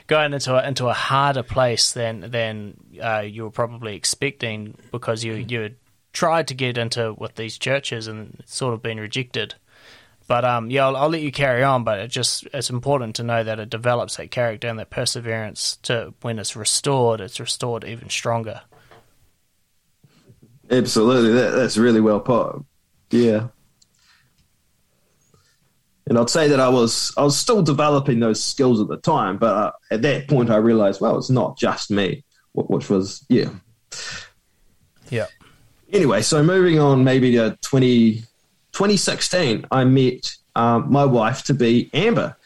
[0.06, 5.24] going into a, into a harder place than than uh, you were probably expecting because
[5.24, 5.74] you you
[6.12, 9.54] tried to get into with these churches and it's sort of been rejected.
[10.26, 11.84] But um, yeah, I'll, I'll, let you carry on.
[11.84, 15.76] But it just it's important to know that it develops that character and that perseverance
[15.82, 18.62] to when it's restored, it's restored even stronger.
[20.70, 22.62] Absolutely, that, that's really well put.
[23.10, 23.48] Yeah.
[26.08, 29.36] And I'd say that I was I was still developing those skills at the time,
[29.36, 33.50] but uh, at that point I realized, well, it's not just me, which was yeah,
[35.10, 35.26] yeah.
[35.92, 38.16] Anyway, so moving on, maybe to 20,
[38.72, 42.36] 2016, I met um, my wife to be Amber,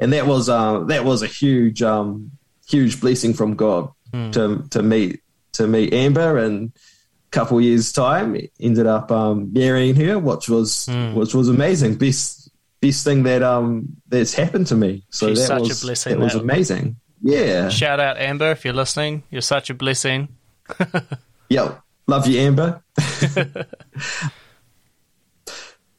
[0.00, 2.30] and that was uh, that was a huge um,
[2.66, 4.32] huge blessing from God mm.
[4.32, 5.20] to to meet
[5.52, 10.86] to meet Amber and a couple years time ended up um, marrying her which was
[10.90, 11.14] mm.
[11.14, 12.47] which was amazing best
[12.80, 15.04] best thing that um that's happened to me.
[15.10, 16.18] So She's that was, a blessing.
[16.18, 16.96] That was amazing.
[17.22, 17.68] Yeah.
[17.68, 19.24] Shout out Amber if you're listening.
[19.30, 20.28] You're such a blessing.
[21.48, 21.82] yep.
[22.06, 22.82] Love you, Amber.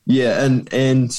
[0.06, 1.15] yeah, and and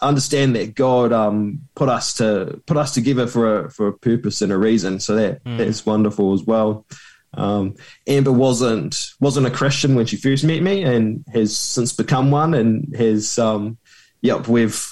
[0.00, 4.40] understand that God um, put us to put us together for a for a purpose
[4.40, 5.00] and a reason.
[5.00, 5.58] So that mm.
[5.58, 6.86] that's wonderful as well.
[7.34, 12.30] Um, Amber wasn't wasn't a Christian when she first met me, and has since become
[12.30, 13.76] one, and has um,
[14.22, 14.86] yep we've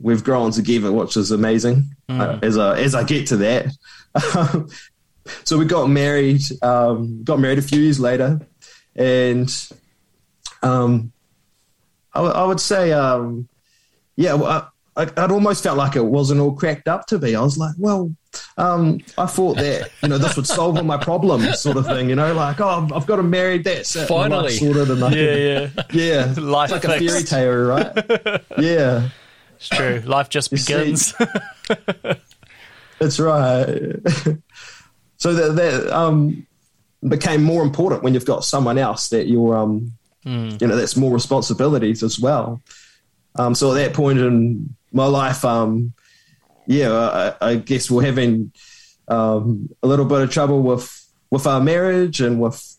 [0.00, 1.94] we've grown together, which is amazing.
[2.08, 2.20] Mm.
[2.20, 3.66] Uh, as I as I get to that,
[5.44, 6.42] so we got married.
[6.62, 8.40] Um, got married a few years later,
[8.96, 9.48] and
[10.62, 11.12] um,
[12.12, 13.48] I, w- I would say um,
[14.16, 14.34] yeah.
[14.34, 17.34] I, I'd almost felt like it wasn't all cracked up to be.
[17.34, 18.14] I was like, well,
[18.56, 22.08] um, I thought that you know this would solve all my problems, sort of thing.
[22.08, 23.64] You know, like oh, I've got a married.
[23.64, 24.06] That's it.
[24.06, 24.90] Finally, sorted.
[24.90, 26.34] And I yeah, yeah, yeah.
[26.38, 27.32] Life it's like fixed.
[27.32, 28.42] a fairy tale, right?
[28.58, 29.08] yeah,
[29.56, 30.02] it's true.
[30.04, 31.14] Life just you begins.
[32.98, 33.66] That's right.
[35.16, 36.46] so that that um,
[37.06, 39.92] became more important when you've got someone else that you're um,
[40.24, 40.60] mm.
[40.60, 42.62] you know, that's more responsibilities as well.
[43.36, 45.92] Um, so at that point in my life, um,
[46.66, 48.52] yeah, I, I, guess we're having
[49.08, 51.00] um, a little bit of trouble with
[51.30, 52.76] with our marriage and with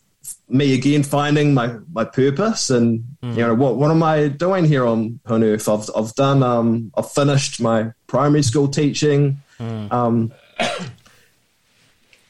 [0.48, 3.36] me again finding my, my purpose and mm.
[3.36, 5.68] you know what what am I doing here on, on earth?
[5.68, 9.92] I've I've done um, I've finished my primary school teaching mm.
[9.92, 10.32] um,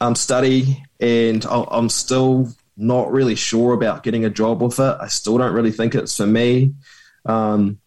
[0.01, 4.97] um study and I'm still not really sure about getting a job with it.
[4.99, 6.73] I still don't really think it's for me.
[7.25, 7.79] Um,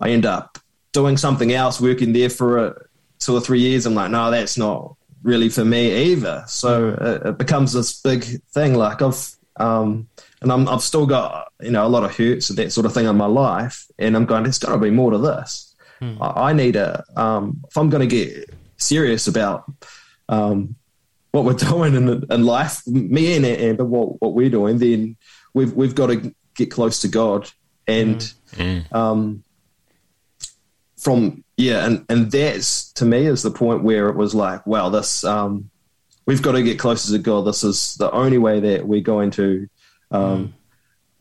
[0.00, 0.51] I end up
[0.92, 2.74] doing something else, working there for a,
[3.18, 3.86] two or three years.
[3.86, 6.44] I'm like, no, that's not really for me either.
[6.46, 8.74] So it, it becomes this big thing.
[8.74, 10.08] Like I've, um,
[10.40, 12.92] and i have still got, you know, a lot of hurts and that sort of
[12.92, 13.86] thing in my life.
[13.98, 15.74] And I'm going, there's got to be more to this.
[16.00, 16.20] Hmm.
[16.20, 19.70] I, I, need a, um, if I'm going to get serious about,
[20.28, 20.74] um,
[21.30, 25.16] what we're doing in, in life, me and Amber, what, what we're doing, then
[25.54, 27.50] we've, we've got to get close to God.
[27.86, 28.18] And,
[28.52, 28.92] mm.
[28.92, 29.44] um,
[31.02, 34.88] from yeah, and and that's to me is the point where it was like, wow,
[34.88, 35.68] this um,
[36.26, 37.42] we've got to get closer to God.
[37.42, 39.68] This is the only way that we're going to,
[40.12, 40.52] um, mm.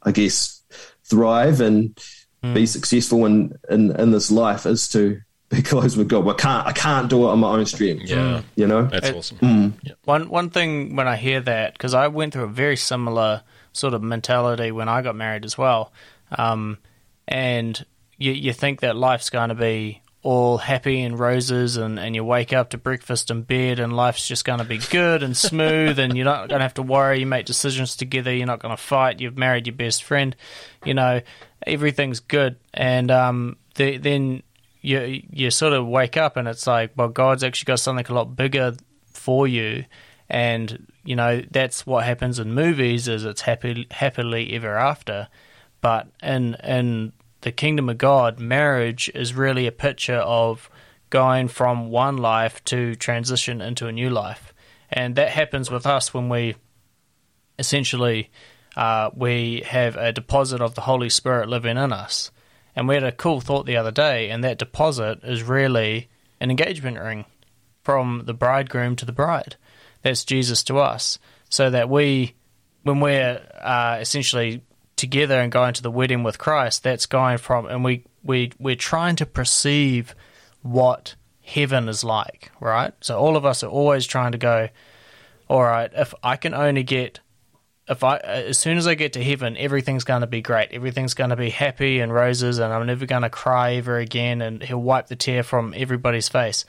[0.03, 0.61] I guess,
[1.03, 1.95] thrive and
[2.43, 2.53] mm.
[2.53, 6.27] be successful in, in in this life is to be close with God.
[6.27, 8.03] I can't I can't do it on my own strength.
[8.05, 9.37] Yeah, you know that's it, awesome.
[9.39, 9.73] Mm.
[9.81, 9.93] Yeah.
[10.05, 13.41] One one thing when I hear that because I went through a very similar
[13.73, 15.91] sort of mentality when I got married as well,
[16.37, 16.77] um,
[17.27, 17.83] and
[18.21, 22.23] you, you think that life's going to be all happy and roses and, and you
[22.23, 25.97] wake up to breakfast in bed and life's just going to be good and smooth
[25.97, 28.75] and you're not going to have to worry you make decisions together you're not going
[28.75, 30.35] to fight you've married your best friend
[30.85, 31.19] you know
[31.65, 32.57] everything's good.
[32.73, 34.43] And um, the, then
[34.81, 38.13] you you sort of wake up and it's like well god's actually got something a
[38.13, 38.75] lot bigger
[39.07, 39.85] for you.
[40.29, 45.27] And you know that's what happens in movies is it's happy happily ever after.
[45.81, 50.69] But in in the kingdom of God, marriage is really a picture of
[51.09, 54.53] going from one life to transition into a new life.
[54.89, 56.55] And that happens with us when we
[57.59, 58.29] essentially
[58.75, 62.31] uh, we have a deposit of the Holy Spirit living in us.
[62.75, 66.49] And we had a cool thought the other day, and that deposit is really an
[66.49, 67.25] engagement ring
[67.83, 69.57] from the bridegroom to the bride.
[70.03, 71.19] That's Jesus to us.
[71.49, 72.35] So that we,
[72.83, 74.63] when we're uh, essentially
[74.95, 78.75] together and going to the wedding with Christ, that's going from, and we, we, we're
[78.75, 80.15] trying to perceive
[80.61, 82.93] what heaven is like, right?
[83.01, 84.69] So all of us are always trying to go,
[85.47, 87.19] all right, if I can only get,
[87.87, 90.69] if I, as soon as I get to heaven, everything's going to be great.
[90.71, 94.41] Everything's going to be happy and roses, and I'm never going to cry ever again,
[94.41, 96.63] and he'll wipe the tear from everybody's face.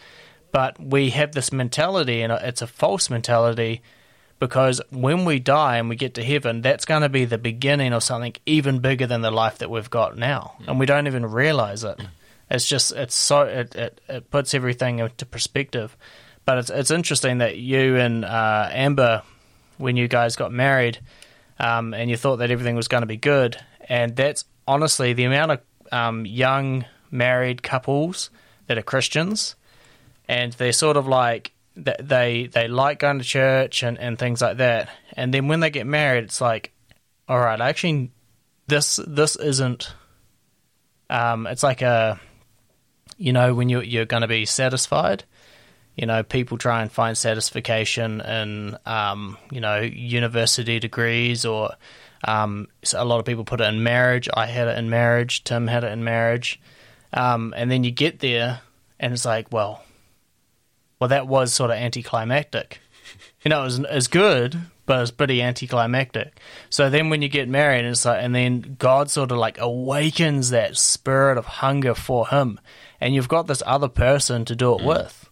[0.50, 3.82] But we have this mentality, and it's a false mentality
[4.42, 7.92] because when we die and we get to heaven, that's going to be the beginning
[7.92, 11.24] of something even bigger than the life that we've got now, and we don't even
[11.24, 12.00] realize it.
[12.50, 15.96] It's just it's so it it, it puts everything into perspective.
[16.44, 19.22] But it's it's interesting that you and uh, Amber,
[19.78, 20.98] when you guys got married,
[21.60, 23.56] um, and you thought that everything was going to be good,
[23.88, 25.60] and that's honestly the amount of
[25.92, 28.28] um, young married couples
[28.66, 29.54] that are Christians,
[30.26, 34.58] and they're sort of like they they like going to church and, and things like
[34.58, 34.88] that.
[35.14, 36.72] And then when they get married, it's like,
[37.28, 38.10] all right, actually,
[38.66, 39.94] this this isn't.
[41.10, 42.18] Um, it's like a,
[43.18, 45.24] you know, when you you're going to be satisfied.
[45.96, 51.72] You know, people try and find satisfaction in, um, you know, university degrees or
[52.24, 54.28] um, so a lot of people put it in marriage.
[54.32, 55.44] I had it in marriage.
[55.44, 56.60] Tim had it in marriage.
[57.12, 58.60] Um, and then you get there,
[58.98, 59.84] and it's like, well,
[61.02, 62.80] well, that was sort of anticlimactic.
[63.42, 66.38] You know, it was, it was good, but it's pretty anticlimactic.
[66.70, 70.50] So then when you get married, it's like, and then God sort of like awakens
[70.50, 72.60] that spirit of hunger for Him,
[73.00, 75.28] and you've got this other person to do it with.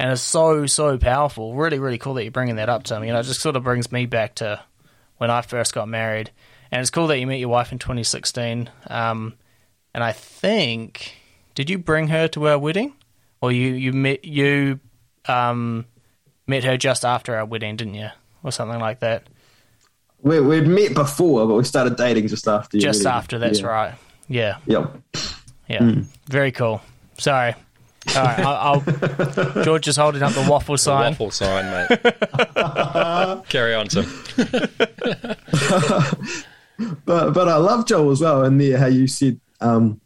[0.00, 1.54] And it's so, so powerful.
[1.54, 3.06] Really, really cool that you're bringing that up to me.
[3.06, 4.64] You know, it just sort of brings me back to
[5.18, 6.32] when I first got married.
[6.72, 8.68] And it's cool that you met your wife in 2016.
[8.88, 9.34] Um,
[9.94, 11.14] and I think,
[11.54, 12.94] did you bring her to our wedding?
[13.40, 14.80] Or you, you met, you,
[15.26, 15.86] um,
[16.46, 18.10] met her just after our wedding, didn't you?
[18.44, 19.24] or something like that.
[20.22, 22.78] We, we'd met before, but we started dating just after.
[22.78, 23.66] Just after, that's yeah.
[23.66, 23.94] right.
[24.28, 24.58] Yeah.
[24.66, 24.96] Yep.
[25.68, 25.78] Yeah.
[25.78, 26.04] Mm.
[26.26, 26.80] Very cool.
[27.18, 27.54] Sorry.
[28.14, 31.14] All right, I'll, I'll, George is holding up the waffle sign.
[31.14, 31.88] The waffle sign, mate.
[33.48, 34.04] Carry on, Tim.
[37.06, 40.02] but but I love Joel as well, and there how you said um,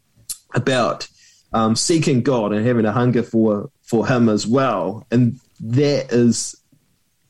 [0.55, 1.09] about
[1.51, 6.55] um, seeking God and having a hunger for for Him as well, and that is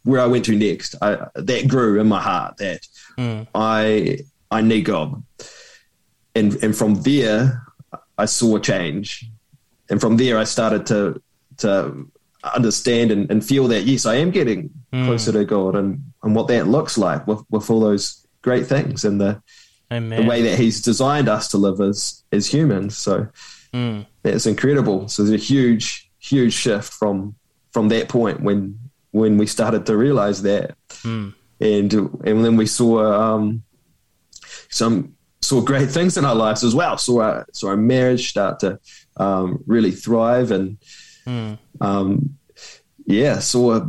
[0.04, 0.96] where I went to next.
[1.02, 2.86] I, that grew in my heart that
[3.18, 3.48] mm.
[3.56, 4.20] I
[4.52, 5.24] I need God,
[6.36, 7.64] and and from there
[8.18, 9.26] I saw a change,
[9.90, 11.22] and from there I started to
[11.58, 12.08] to
[12.44, 15.06] understand and, and feel that yes I am getting mm.
[15.06, 19.06] closer to God and and what that looks like with with all those great things
[19.06, 19.42] and the
[19.92, 20.22] Amen.
[20.22, 22.98] the way that He's designed us to live as as humans.
[22.98, 23.28] So
[23.74, 24.06] mm.
[24.24, 25.08] that's incredible.
[25.08, 27.36] So there's a huge huge shift from
[27.72, 28.80] from that point when
[29.12, 31.34] when we started to realize that, mm.
[31.60, 33.64] and and then we saw um,
[34.70, 36.98] some saw great things in our lives as well.
[36.98, 38.80] Saw our saw our marriage start to
[39.18, 40.78] um, really thrive, and
[41.26, 41.58] mm.
[41.82, 42.38] um,
[43.06, 43.88] yeah, saw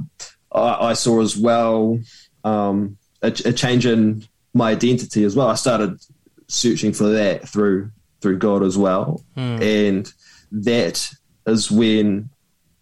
[0.52, 2.00] I, I, saw as well
[2.44, 4.24] um, a, a, change in
[4.54, 5.48] my identity as well.
[5.48, 6.00] I started
[6.48, 9.60] searching for that through through God as well, mm.
[9.60, 10.12] and
[10.52, 11.12] that
[11.46, 12.30] is when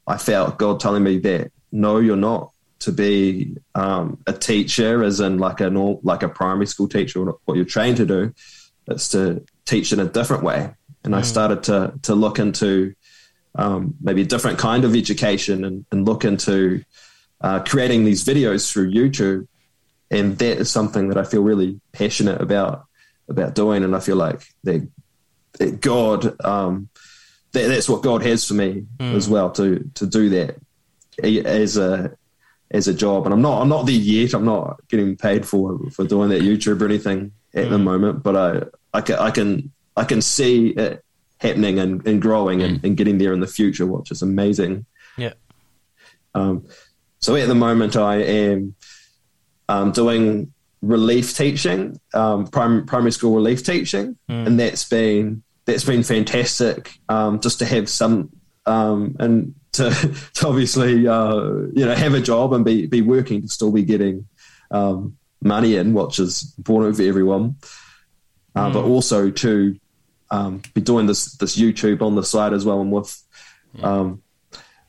[0.06, 5.20] I felt God telling me that no, you're not to be um, a teacher, as
[5.20, 8.32] in like a normal, like a primary school teacher, what you're trained to do.
[8.86, 10.70] It's to teach in a different way.
[11.04, 11.18] And mm.
[11.18, 12.94] I started to to look into
[13.54, 16.84] um, maybe a different kind of education and, and look into
[17.40, 19.46] uh, creating these videos through YouTube.
[20.10, 22.86] And that is something that I feel really passionate about
[23.28, 23.84] about doing.
[23.84, 24.88] And I feel like that,
[25.58, 26.88] that God, um,
[27.52, 29.14] that, that's what God has for me mm.
[29.14, 30.56] as well to to do that
[31.22, 32.16] as a
[32.70, 33.24] as a job.
[33.24, 34.34] And I'm not I'm not there yet.
[34.34, 37.70] I'm not getting paid for for doing that YouTube or anything at mm.
[37.70, 38.22] the moment.
[38.22, 41.04] But I I can I can I can see it
[41.40, 44.84] happening and, and growing and, and, getting there in the future, which is amazing.
[45.16, 45.34] Yeah.
[46.34, 46.66] Um,
[47.20, 48.74] so at the moment, I am
[49.68, 54.46] um, doing relief teaching, um, primary, primary school relief teaching, mm.
[54.46, 56.98] and that's been that's been fantastic.
[57.10, 58.30] Um, just to have some
[58.64, 59.90] um, and to,
[60.34, 61.34] to obviously uh,
[61.74, 64.26] you know have a job and be be working to still be getting
[64.70, 67.56] um, money in, which is important for everyone.
[68.56, 68.72] Uh, mm.
[68.72, 69.78] But also to
[70.30, 73.22] um, be doing this this YouTube on the side as well, and with
[73.82, 74.22] um,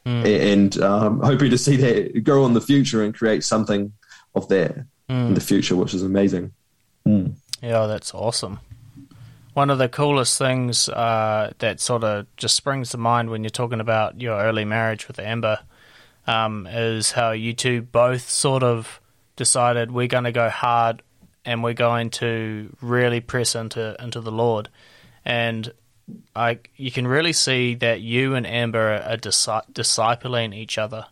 [0.05, 0.53] mm.
[0.53, 3.91] and um, hoping to see that grow in the future and create something
[4.33, 4.77] of that
[5.09, 5.27] mm.
[5.27, 6.53] in the future, which is amazing.
[7.05, 7.33] Mm.
[7.61, 8.59] Yeah, that's awesome
[9.60, 13.50] one of the coolest things uh, that sort of just springs to mind when you're
[13.50, 15.60] talking about your early marriage with Amber
[16.28, 19.02] um, is how you two both sort of
[19.36, 21.02] decided we're going to go hard
[21.43, 24.69] and we're going to really press into into the Lord,
[25.26, 25.74] and
[26.34, 31.06] I you can really see that you and Amber are discipling each other.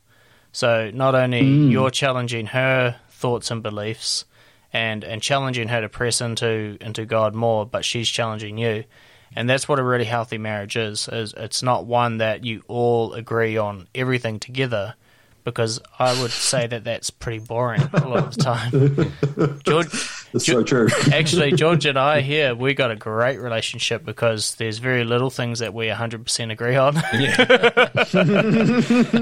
[0.53, 1.69] So not only mm.
[1.69, 4.23] you're challenging her thoughts and beliefs,
[4.73, 8.83] and and challenging her to press into into God more, but she's challenging you.
[9.35, 11.07] And that's what a really healthy marriage is.
[11.11, 14.95] Is it's not one that you all agree on everything together,
[15.47, 19.59] because I would say that that's pretty boring a lot of the time.
[19.63, 19.87] George,
[20.33, 20.89] that's so true.
[21.13, 25.59] actually, George and I here we got a great relationship because there's very little things
[25.59, 26.95] that we 100% agree on.
[27.13, 27.45] Yeah.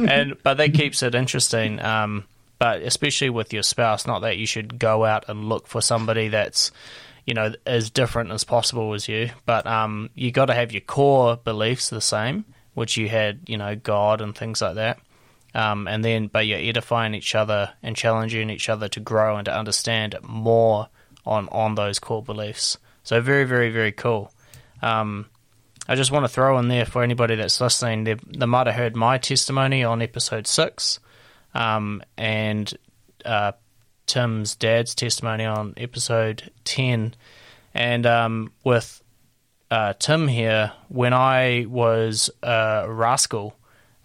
[0.11, 1.79] and but that keeps it interesting.
[1.79, 2.25] Um,
[2.57, 6.29] but especially with your spouse, not that you should go out and look for somebody
[6.29, 6.71] that's
[7.25, 10.81] you know as different as possible as you, but um, you got to have your
[10.81, 14.99] core beliefs the same, which you had, you know, God and things like that.
[15.53, 19.45] Um, and then, but you're edifying each other and challenging each other to grow and
[19.45, 20.89] to understand more
[21.25, 22.77] on on those core beliefs.
[23.03, 24.31] So very, very, very cool.
[24.81, 25.27] Um,
[25.87, 28.75] I just want to throw in there for anybody that's listening, they, they might have
[28.75, 30.99] heard my testimony on episode six
[31.55, 32.71] um, and
[33.23, 33.53] uh,
[34.05, 37.15] Tim's dad's testimony on episode 10.
[37.73, 39.01] And um, with
[39.71, 43.55] uh, Tim here, when I was a rascal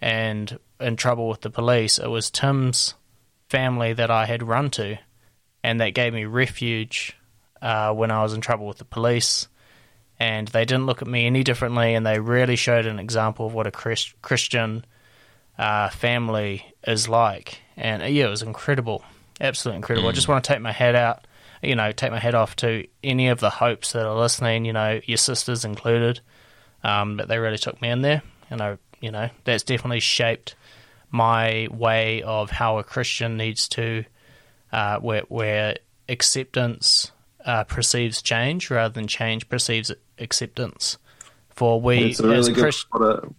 [0.01, 2.95] and in trouble with the police, it was Tim's
[3.49, 4.97] family that I had run to
[5.63, 7.15] and that gave me refuge
[7.61, 9.47] uh, when I was in trouble with the police.
[10.19, 13.53] And they didn't look at me any differently, and they really showed an example of
[13.53, 14.85] what a Chris- Christian
[15.61, 17.59] uh, family is like.
[17.77, 19.03] And uh, yeah, it was incredible,
[19.39, 20.09] absolutely incredible.
[20.09, 21.27] I just want to take my head out,
[21.61, 24.73] you know, take my head off to any of the hopes that are listening, you
[24.73, 26.19] know, your sisters included,
[26.83, 28.23] um, that they really took me in there.
[28.49, 30.55] And I, you know, that's definitely shaped
[31.11, 34.03] my way of how a Christian needs to,
[34.71, 35.75] uh, where, where
[36.09, 37.11] acceptance
[37.45, 40.97] uh, perceives change rather than change perceives acceptance.
[41.49, 42.87] For we, really as Christ-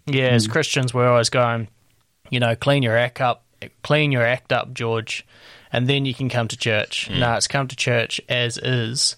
[0.05, 1.67] yeah, as Christians, we're always going,
[2.29, 3.43] you know, clean your act up,
[3.83, 5.25] clean your act up, George,
[5.71, 7.09] and then you can come to church.
[7.09, 9.15] No, it's come to church as is,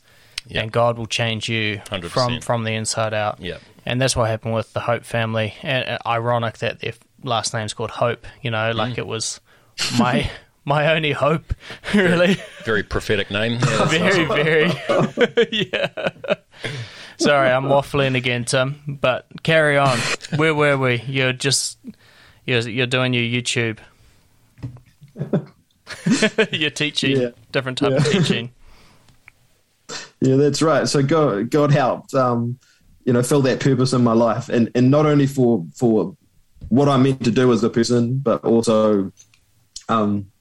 [0.48, 0.62] Yeah.
[0.62, 2.10] and God will change you 100%.
[2.10, 3.40] from from the inside out.
[3.40, 3.58] Yeah.
[3.86, 5.54] and that's what happened with the Hope family.
[5.64, 6.94] And uh, ironic that their
[7.24, 8.26] last name's called Hope.
[8.42, 9.40] You know, like it was
[10.00, 10.30] my
[10.66, 11.54] my only hope,
[11.94, 12.38] really.
[12.64, 13.60] Very prophetic name.
[13.70, 15.90] Yeah, very, very, yeah.
[17.18, 18.98] Sorry, I'm waffling again, Tim.
[19.02, 19.98] But carry on.
[20.36, 21.02] Where were we?
[21.08, 21.78] You're just
[22.46, 23.80] you're you're doing your YouTube.
[26.52, 27.30] you're teaching Yeah.
[27.52, 28.52] different type of teaching.
[30.22, 30.88] Yeah, that's right.
[30.88, 32.58] So God, God helped, um,
[33.04, 36.16] you know, fill that purpose in my life, and and not only for for
[36.70, 39.12] what I'm meant to do as a person, but also,
[39.90, 40.32] um,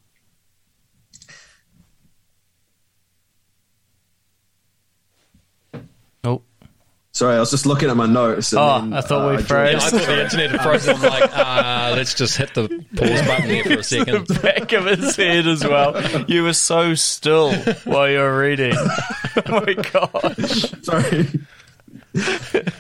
[6.23, 6.41] Oh,
[7.15, 8.53] sorry, I was just looking at my notes.
[8.53, 9.71] And Oh, then, I thought we joined- froze.
[9.73, 10.97] Yeah, I thought the internet had frozen.
[10.97, 14.27] I'm like, ah, let's just hit the pause button here for a second.
[14.27, 16.01] the back of his head as well.
[16.29, 17.55] You were so still
[17.85, 18.75] while you were reading.
[19.47, 20.71] Oh my gosh.
[20.83, 21.27] Sorry.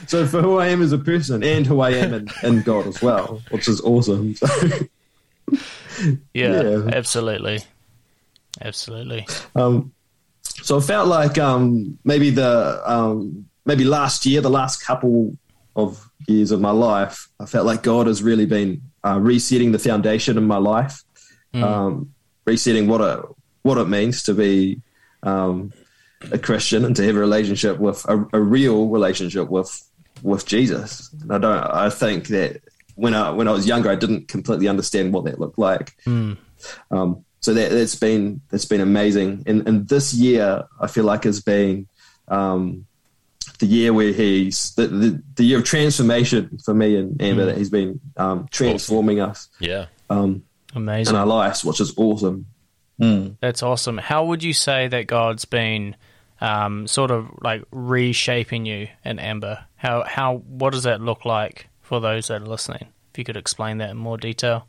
[0.06, 2.86] so for who I am as a person and who I am in, in God
[2.86, 4.36] as well, which is awesome.
[4.36, 4.46] So,
[6.32, 6.90] Yeah, Yeah.
[6.92, 7.60] absolutely.
[8.60, 9.26] Absolutely.
[9.56, 9.92] um,
[10.62, 15.36] so I felt like um, maybe the um, maybe last year, the last couple
[15.76, 19.78] of years of my life, I felt like God has really been uh, resetting the
[19.78, 21.02] foundation in my life,
[21.54, 22.14] um,
[22.46, 23.24] resetting what it
[23.62, 24.80] what it means to be
[25.22, 25.72] um,
[26.32, 29.70] a Christian and to have a relationship with a, a real relationship with
[30.22, 31.10] with Jesus.
[31.20, 31.58] And I don't.
[31.58, 32.62] I think that
[32.94, 35.96] when I when I was younger, I didn't completely understand what that looked like.
[36.90, 39.42] Um, so that that's been that's been amazing.
[39.46, 41.88] And, and this year, I feel like has been
[42.28, 42.86] um,
[43.58, 47.46] the year where he's the, the, the year of transformation for me and Amber.
[47.46, 49.86] That he's been um, transforming us Yeah.
[50.10, 50.42] um,
[50.74, 51.16] in Amazing.
[51.16, 52.46] our lives, which is awesome.
[52.98, 53.98] That's awesome.
[53.98, 55.96] How would you say that God's been
[56.40, 59.64] um, sort of like reshaping you and Amber?
[59.76, 62.88] How how what does that look like for those that are listening?
[63.12, 64.66] If you could explain that in more detail.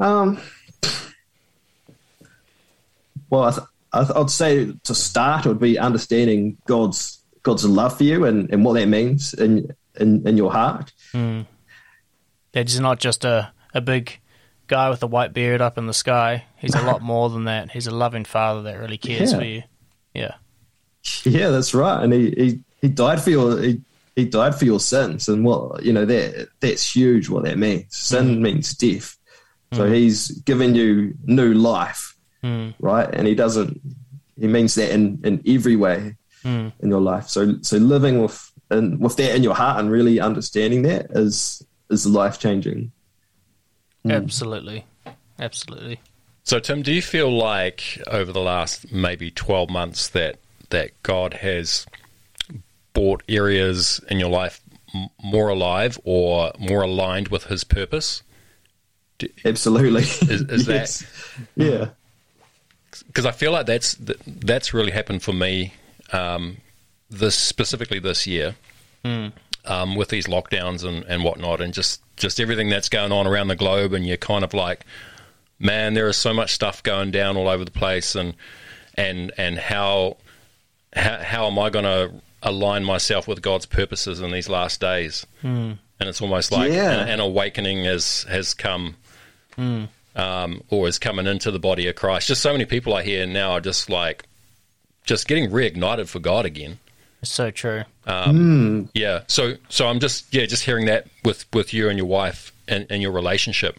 [0.00, 0.40] Um,
[3.30, 8.04] well, I I th- I'd say to start would be understanding God's God's love for
[8.04, 10.92] you and, and what that means in, in in your heart.
[11.12, 11.42] Hmm.
[12.52, 14.20] That he's not just a, a big
[14.66, 16.44] guy with a white beard up in the sky.
[16.56, 17.70] He's a lot more than that.
[17.70, 19.38] He's a loving father that really cares Yeah.
[19.38, 19.62] for you.
[20.14, 20.34] Yeah.
[21.24, 22.02] Yeah, that's right.
[22.02, 23.80] And he, he, he died for your he,
[24.16, 27.28] he died for your sins, and what you know that that's huge.
[27.28, 27.84] What that means.
[27.84, 27.90] Hmm.
[27.90, 29.16] Sin means death.
[29.72, 29.92] So hmm.
[29.92, 32.16] he's given you new life,
[32.78, 33.08] right?
[33.12, 33.80] And he doesn't.
[34.44, 36.68] He means that in in every way hmm.
[36.80, 37.30] in your life.
[37.30, 41.64] So so living with and with that in your heart and really understanding that is
[41.88, 42.92] is life changing.
[44.02, 44.10] Hmm.
[44.10, 44.84] Absolutely.
[45.38, 45.98] Absolutely.
[46.42, 51.32] So, Tim, do you feel like over the last maybe 12 months that that God
[51.32, 51.86] has
[52.92, 54.60] brought areas in your life
[54.94, 58.22] m- more alive or more aligned with His purpose?
[59.42, 60.02] Absolutely.
[60.02, 61.06] Is, is Yes.
[61.56, 61.88] Yeah.
[63.02, 65.74] Because I feel like that's th- that's really happened for me
[66.12, 66.58] um,
[67.10, 68.54] this specifically this year
[69.66, 73.48] um, with these lockdowns and, and whatnot, and just just everything that's going on around
[73.48, 74.84] the globe, and you're kind of like,
[75.58, 78.34] man, there is so much stuff going down all over the place, and
[78.94, 80.16] and and how
[80.94, 85.26] how, how am I going to align myself with God's purposes in these last days?
[86.00, 86.92] And it's almost like Yeah.
[87.02, 88.96] an, an awakening has has come
[90.14, 92.28] um, or is coming into the body of Christ.
[92.28, 94.24] Just so many people I hear now are just like,
[95.04, 96.78] just getting reignited for God again.
[97.22, 97.84] It's so true.
[98.94, 99.22] Yeah.
[99.28, 102.86] So, so I'm just yeah, just hearing that with with you and your wife and,
[102.90, 103.78] and your relationship,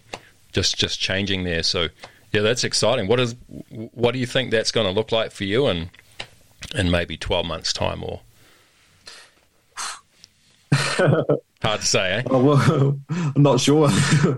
[0.52, 1.62] just just changing there.
[1.62, 1.90] So,
[2.32, 3.08] yeah, that's exciting.
[3.08, 3.36] What is
[3.70, 5.92] what do you think that's going to look like for you in
[6.74, 8.22] in maybe 12 months time or
[10.74, 12.24] Hard to say, eh?
[12.30, 13.90] Oh, well, I'm not sure.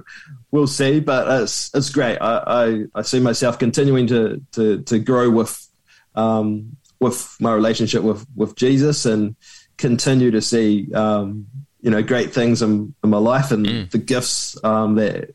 [0.51, 2.17] we'll see, but it's it's great.
[2.17, 5.67] I, I, I see myself continuing to to, to grow with
[6.15, 9.35] um, with my relationship with, with Jesus and
[9.77, 11.47] continue to see um,
[11.81, 13.91] you know great things in, in my life and mm.
[13.91, 15.29] the gifts um, that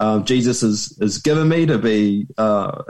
[0.00, 2.82] um, Jesus has, has given me to be uh,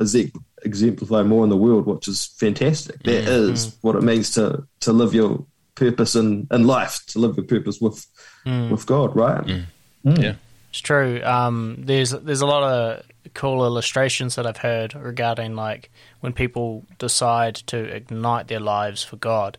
[0.63, 3.03] exemplify more in the world, which is fantastic.
[3.03, 3.51] That mm.
[3.51, 5.45] is what it means to to live your
[5.81, 8.07] purpose in, in life, to live your purpose with
[8.45, 8.71] mm.
[8.71, 9.43] with God, right?
[9.45, 9.65] Mm.
[10.05, 10.23] Mm.
[10.23, 10.35] Yeah,
[10.69, 11.23] it's true.
[11.25, 13.05] Um, there's there's a lot of
[13.35, 19.17] cool illustrations that I've heard regarding like when people decide to ignite their lives for
[19.17, 19.59] God.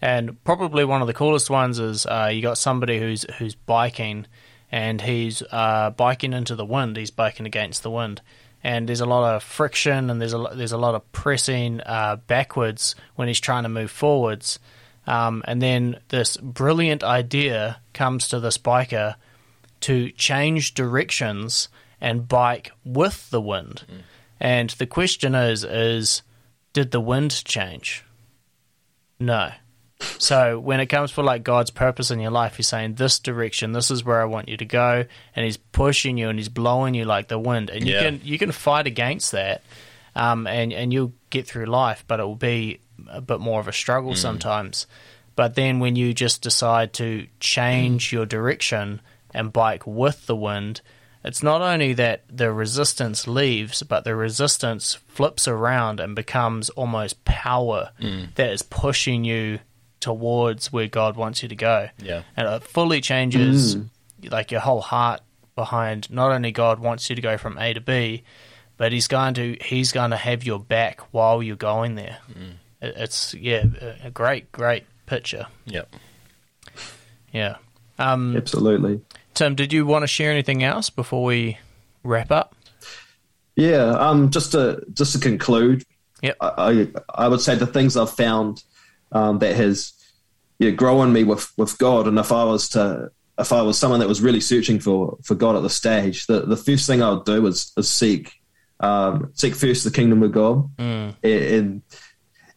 [0.00, 4.26] And probably one of the coolest ones is uh, you got somebody who's who's biking
[4.70, 6.96] and he's uh, biking into the wind.
[6.96, 8.20] He's biking against the wind,
[8.62, 12.16] and there's a lot of friction and there's a there's a lot of pressing uh,
[12.26, 14.58] backwards when he's trying to move forwards.
[15.08, 19.14] Um, and then this brilliant idea comes to this biker
[19.80, 23.84] to change directions and bike with the wind.
[23.90, 24.00] Mm.
[24.38, 26.22] And the question is is
[26.74, 28.04] did the wind change?
[29.18, 29.52] No.
[30.18, 33.72] So when it comes for like God's purpose in your life, He's saying this direction,
[33.72, 36.92] this is where I want you to go, and He's pushing you and He's blowing
[36.92, 38.02] you like the wind, and you yeah.
[38.02, 39.62] can you can fight against that,
[40.14, 43.68] um, and and you'll get through life, but it will be a bit more of
[43.68, 44.16] a struggle mm.
[44.16, 44.86] sometimes.
[45.36, 48.12] But then when you just decide to change mm.
[48.12, 49.00] your direction
[49.32, 50.80] and bike with the wind,
[51.24, 57.24] it's not only that the resistance leaves, but the resistance flips around and becomes almost
[57.24, 58.34] power mm.
[58.34, 59.60] that is pushing you
[60.00, 61.88] towards where God wants you to go.
[61.98, 62.22] Yeah.
[62.36, 63.88] And it fully changes mm.
[64.30, 65.20] like your whole heart
[65.54, 68.22] behind not only God wants you to go from A to B,
[68.76, 72.18] but he's going to he's going to have your back while you're going there.
[72.32, 72.54] Mm.
[72.80, 73.64] It, it's yeah,
[74.02, 75.46] a great great picture.
[75.66, 75.94] Yep.
[77.32, 77.56] Yeah.
[77.98, 79.00] Um, Absolutely.
[79.34, 81.58] Tim, did you want to share anything else before we
[82.02, 82.54] wrap up?
[83.56, 85.84] Yeah, um, just to just to conclude,
[86.22, 86.36] yep.
[86.40, 88.62] I, I would say the things I've found
[89.10, 89.92] um, that has
[90.58, 92.06] yeah, grown me with, with God.
[92.06, 95.36] And if I was to if I was someone that was really searching for, for
[95.36, 98.32] God at the stage, the, the first thing I would do is, is seek
[98.80, 101.14] um, seek first the kingdom of God mm.
[101.22, 101.82] and, and,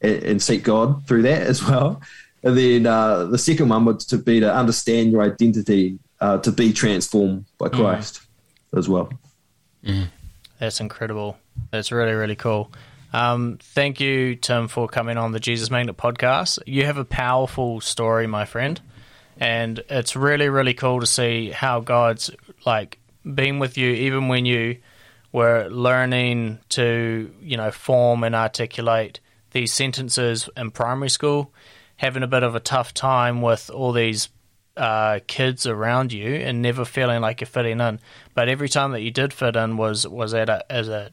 [0.02, 2.02] and seek God through that as well.
[2.44, 6.52] And then uh, the second one would to be to understand your identity, uh, to
[6.52, 7.74] be transformed by mm.
[7.74, 8.22] Christ
[8.74, 8.80] mm.
[8.80, 9.12] as well.
[9.84, 10.08] Mm.
[10.60, 11.38] That's incredible.
[11.72, 12.72] That's really really cool.
[13.14, 16.60] Um, thank you, Tim, for coming on the Jesus Magnet podcast.
[16.66, 18.80] You have a powerful story, my friend,
[19.38, 22.32] and it's really, really cool to see how God's
[22.66, 24.78] like been with you, even when you
[25.34, 29.20] were learning to, you know, form and articulate
[29.52, 31.54] these sentences in primary school,
[31.98, 34.30] having a bit of a tough time with all these
[34.78, 38.00] uh, kids around you and never feeling like you're fitting in.
[38.34, 41.12] But every time that you did fit in was was at a as a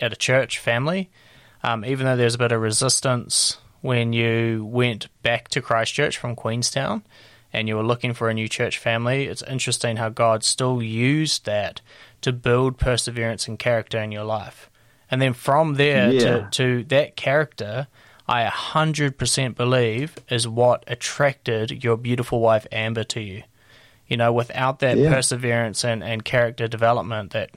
[0.00, 1.10] at a church family
[1.64, 6.36] um, even though there's a bit of resistance when you went back to Christchurch from
[6.36, 7.02] Queenstown
[7.54, 11.46] and you were looking for a new church family, it's interesting how God still used
[11.46, 11.80] that
[12.20, 14.70] to build perseverance and character in your life.
[15.14, 16.18] And then from there yeah.
[16.18, 17.86] to, to that character,
[18.26, 23.44] I 100% believe is what attracted your beautiful wife Amber to you.
[24.08, 25.14] You know, without that yeah.
[25.14, 27.50] perseverance and, and character development that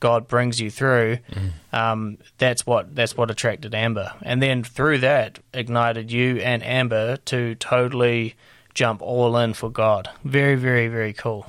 [0.00, 1.78] God brings you through, mm.
[1.78, 7.18] um, that's what that's what attracted Amber, and then through that ignited you and Amber
[7.26, 8.34] to totally
[8.72, 10.08] jump all in for God.
[10.24, 11.44] Very, very, very cool.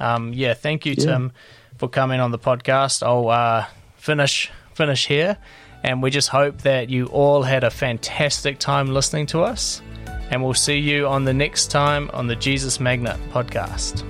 [0.00, 1.04] Um, yeah, thank you, yeah.
[1.04, 1.32] Tim,
[1.76, 3.02] for coming on the podcast.
[3.02, 5.38] I'll uh, finish finish here,
[5.82, 9.82] and we just hope that you all had a fantastic time listening to us,
[10.30, 14.02] and we'll see you on the next time on the Jesus Magnet podcast.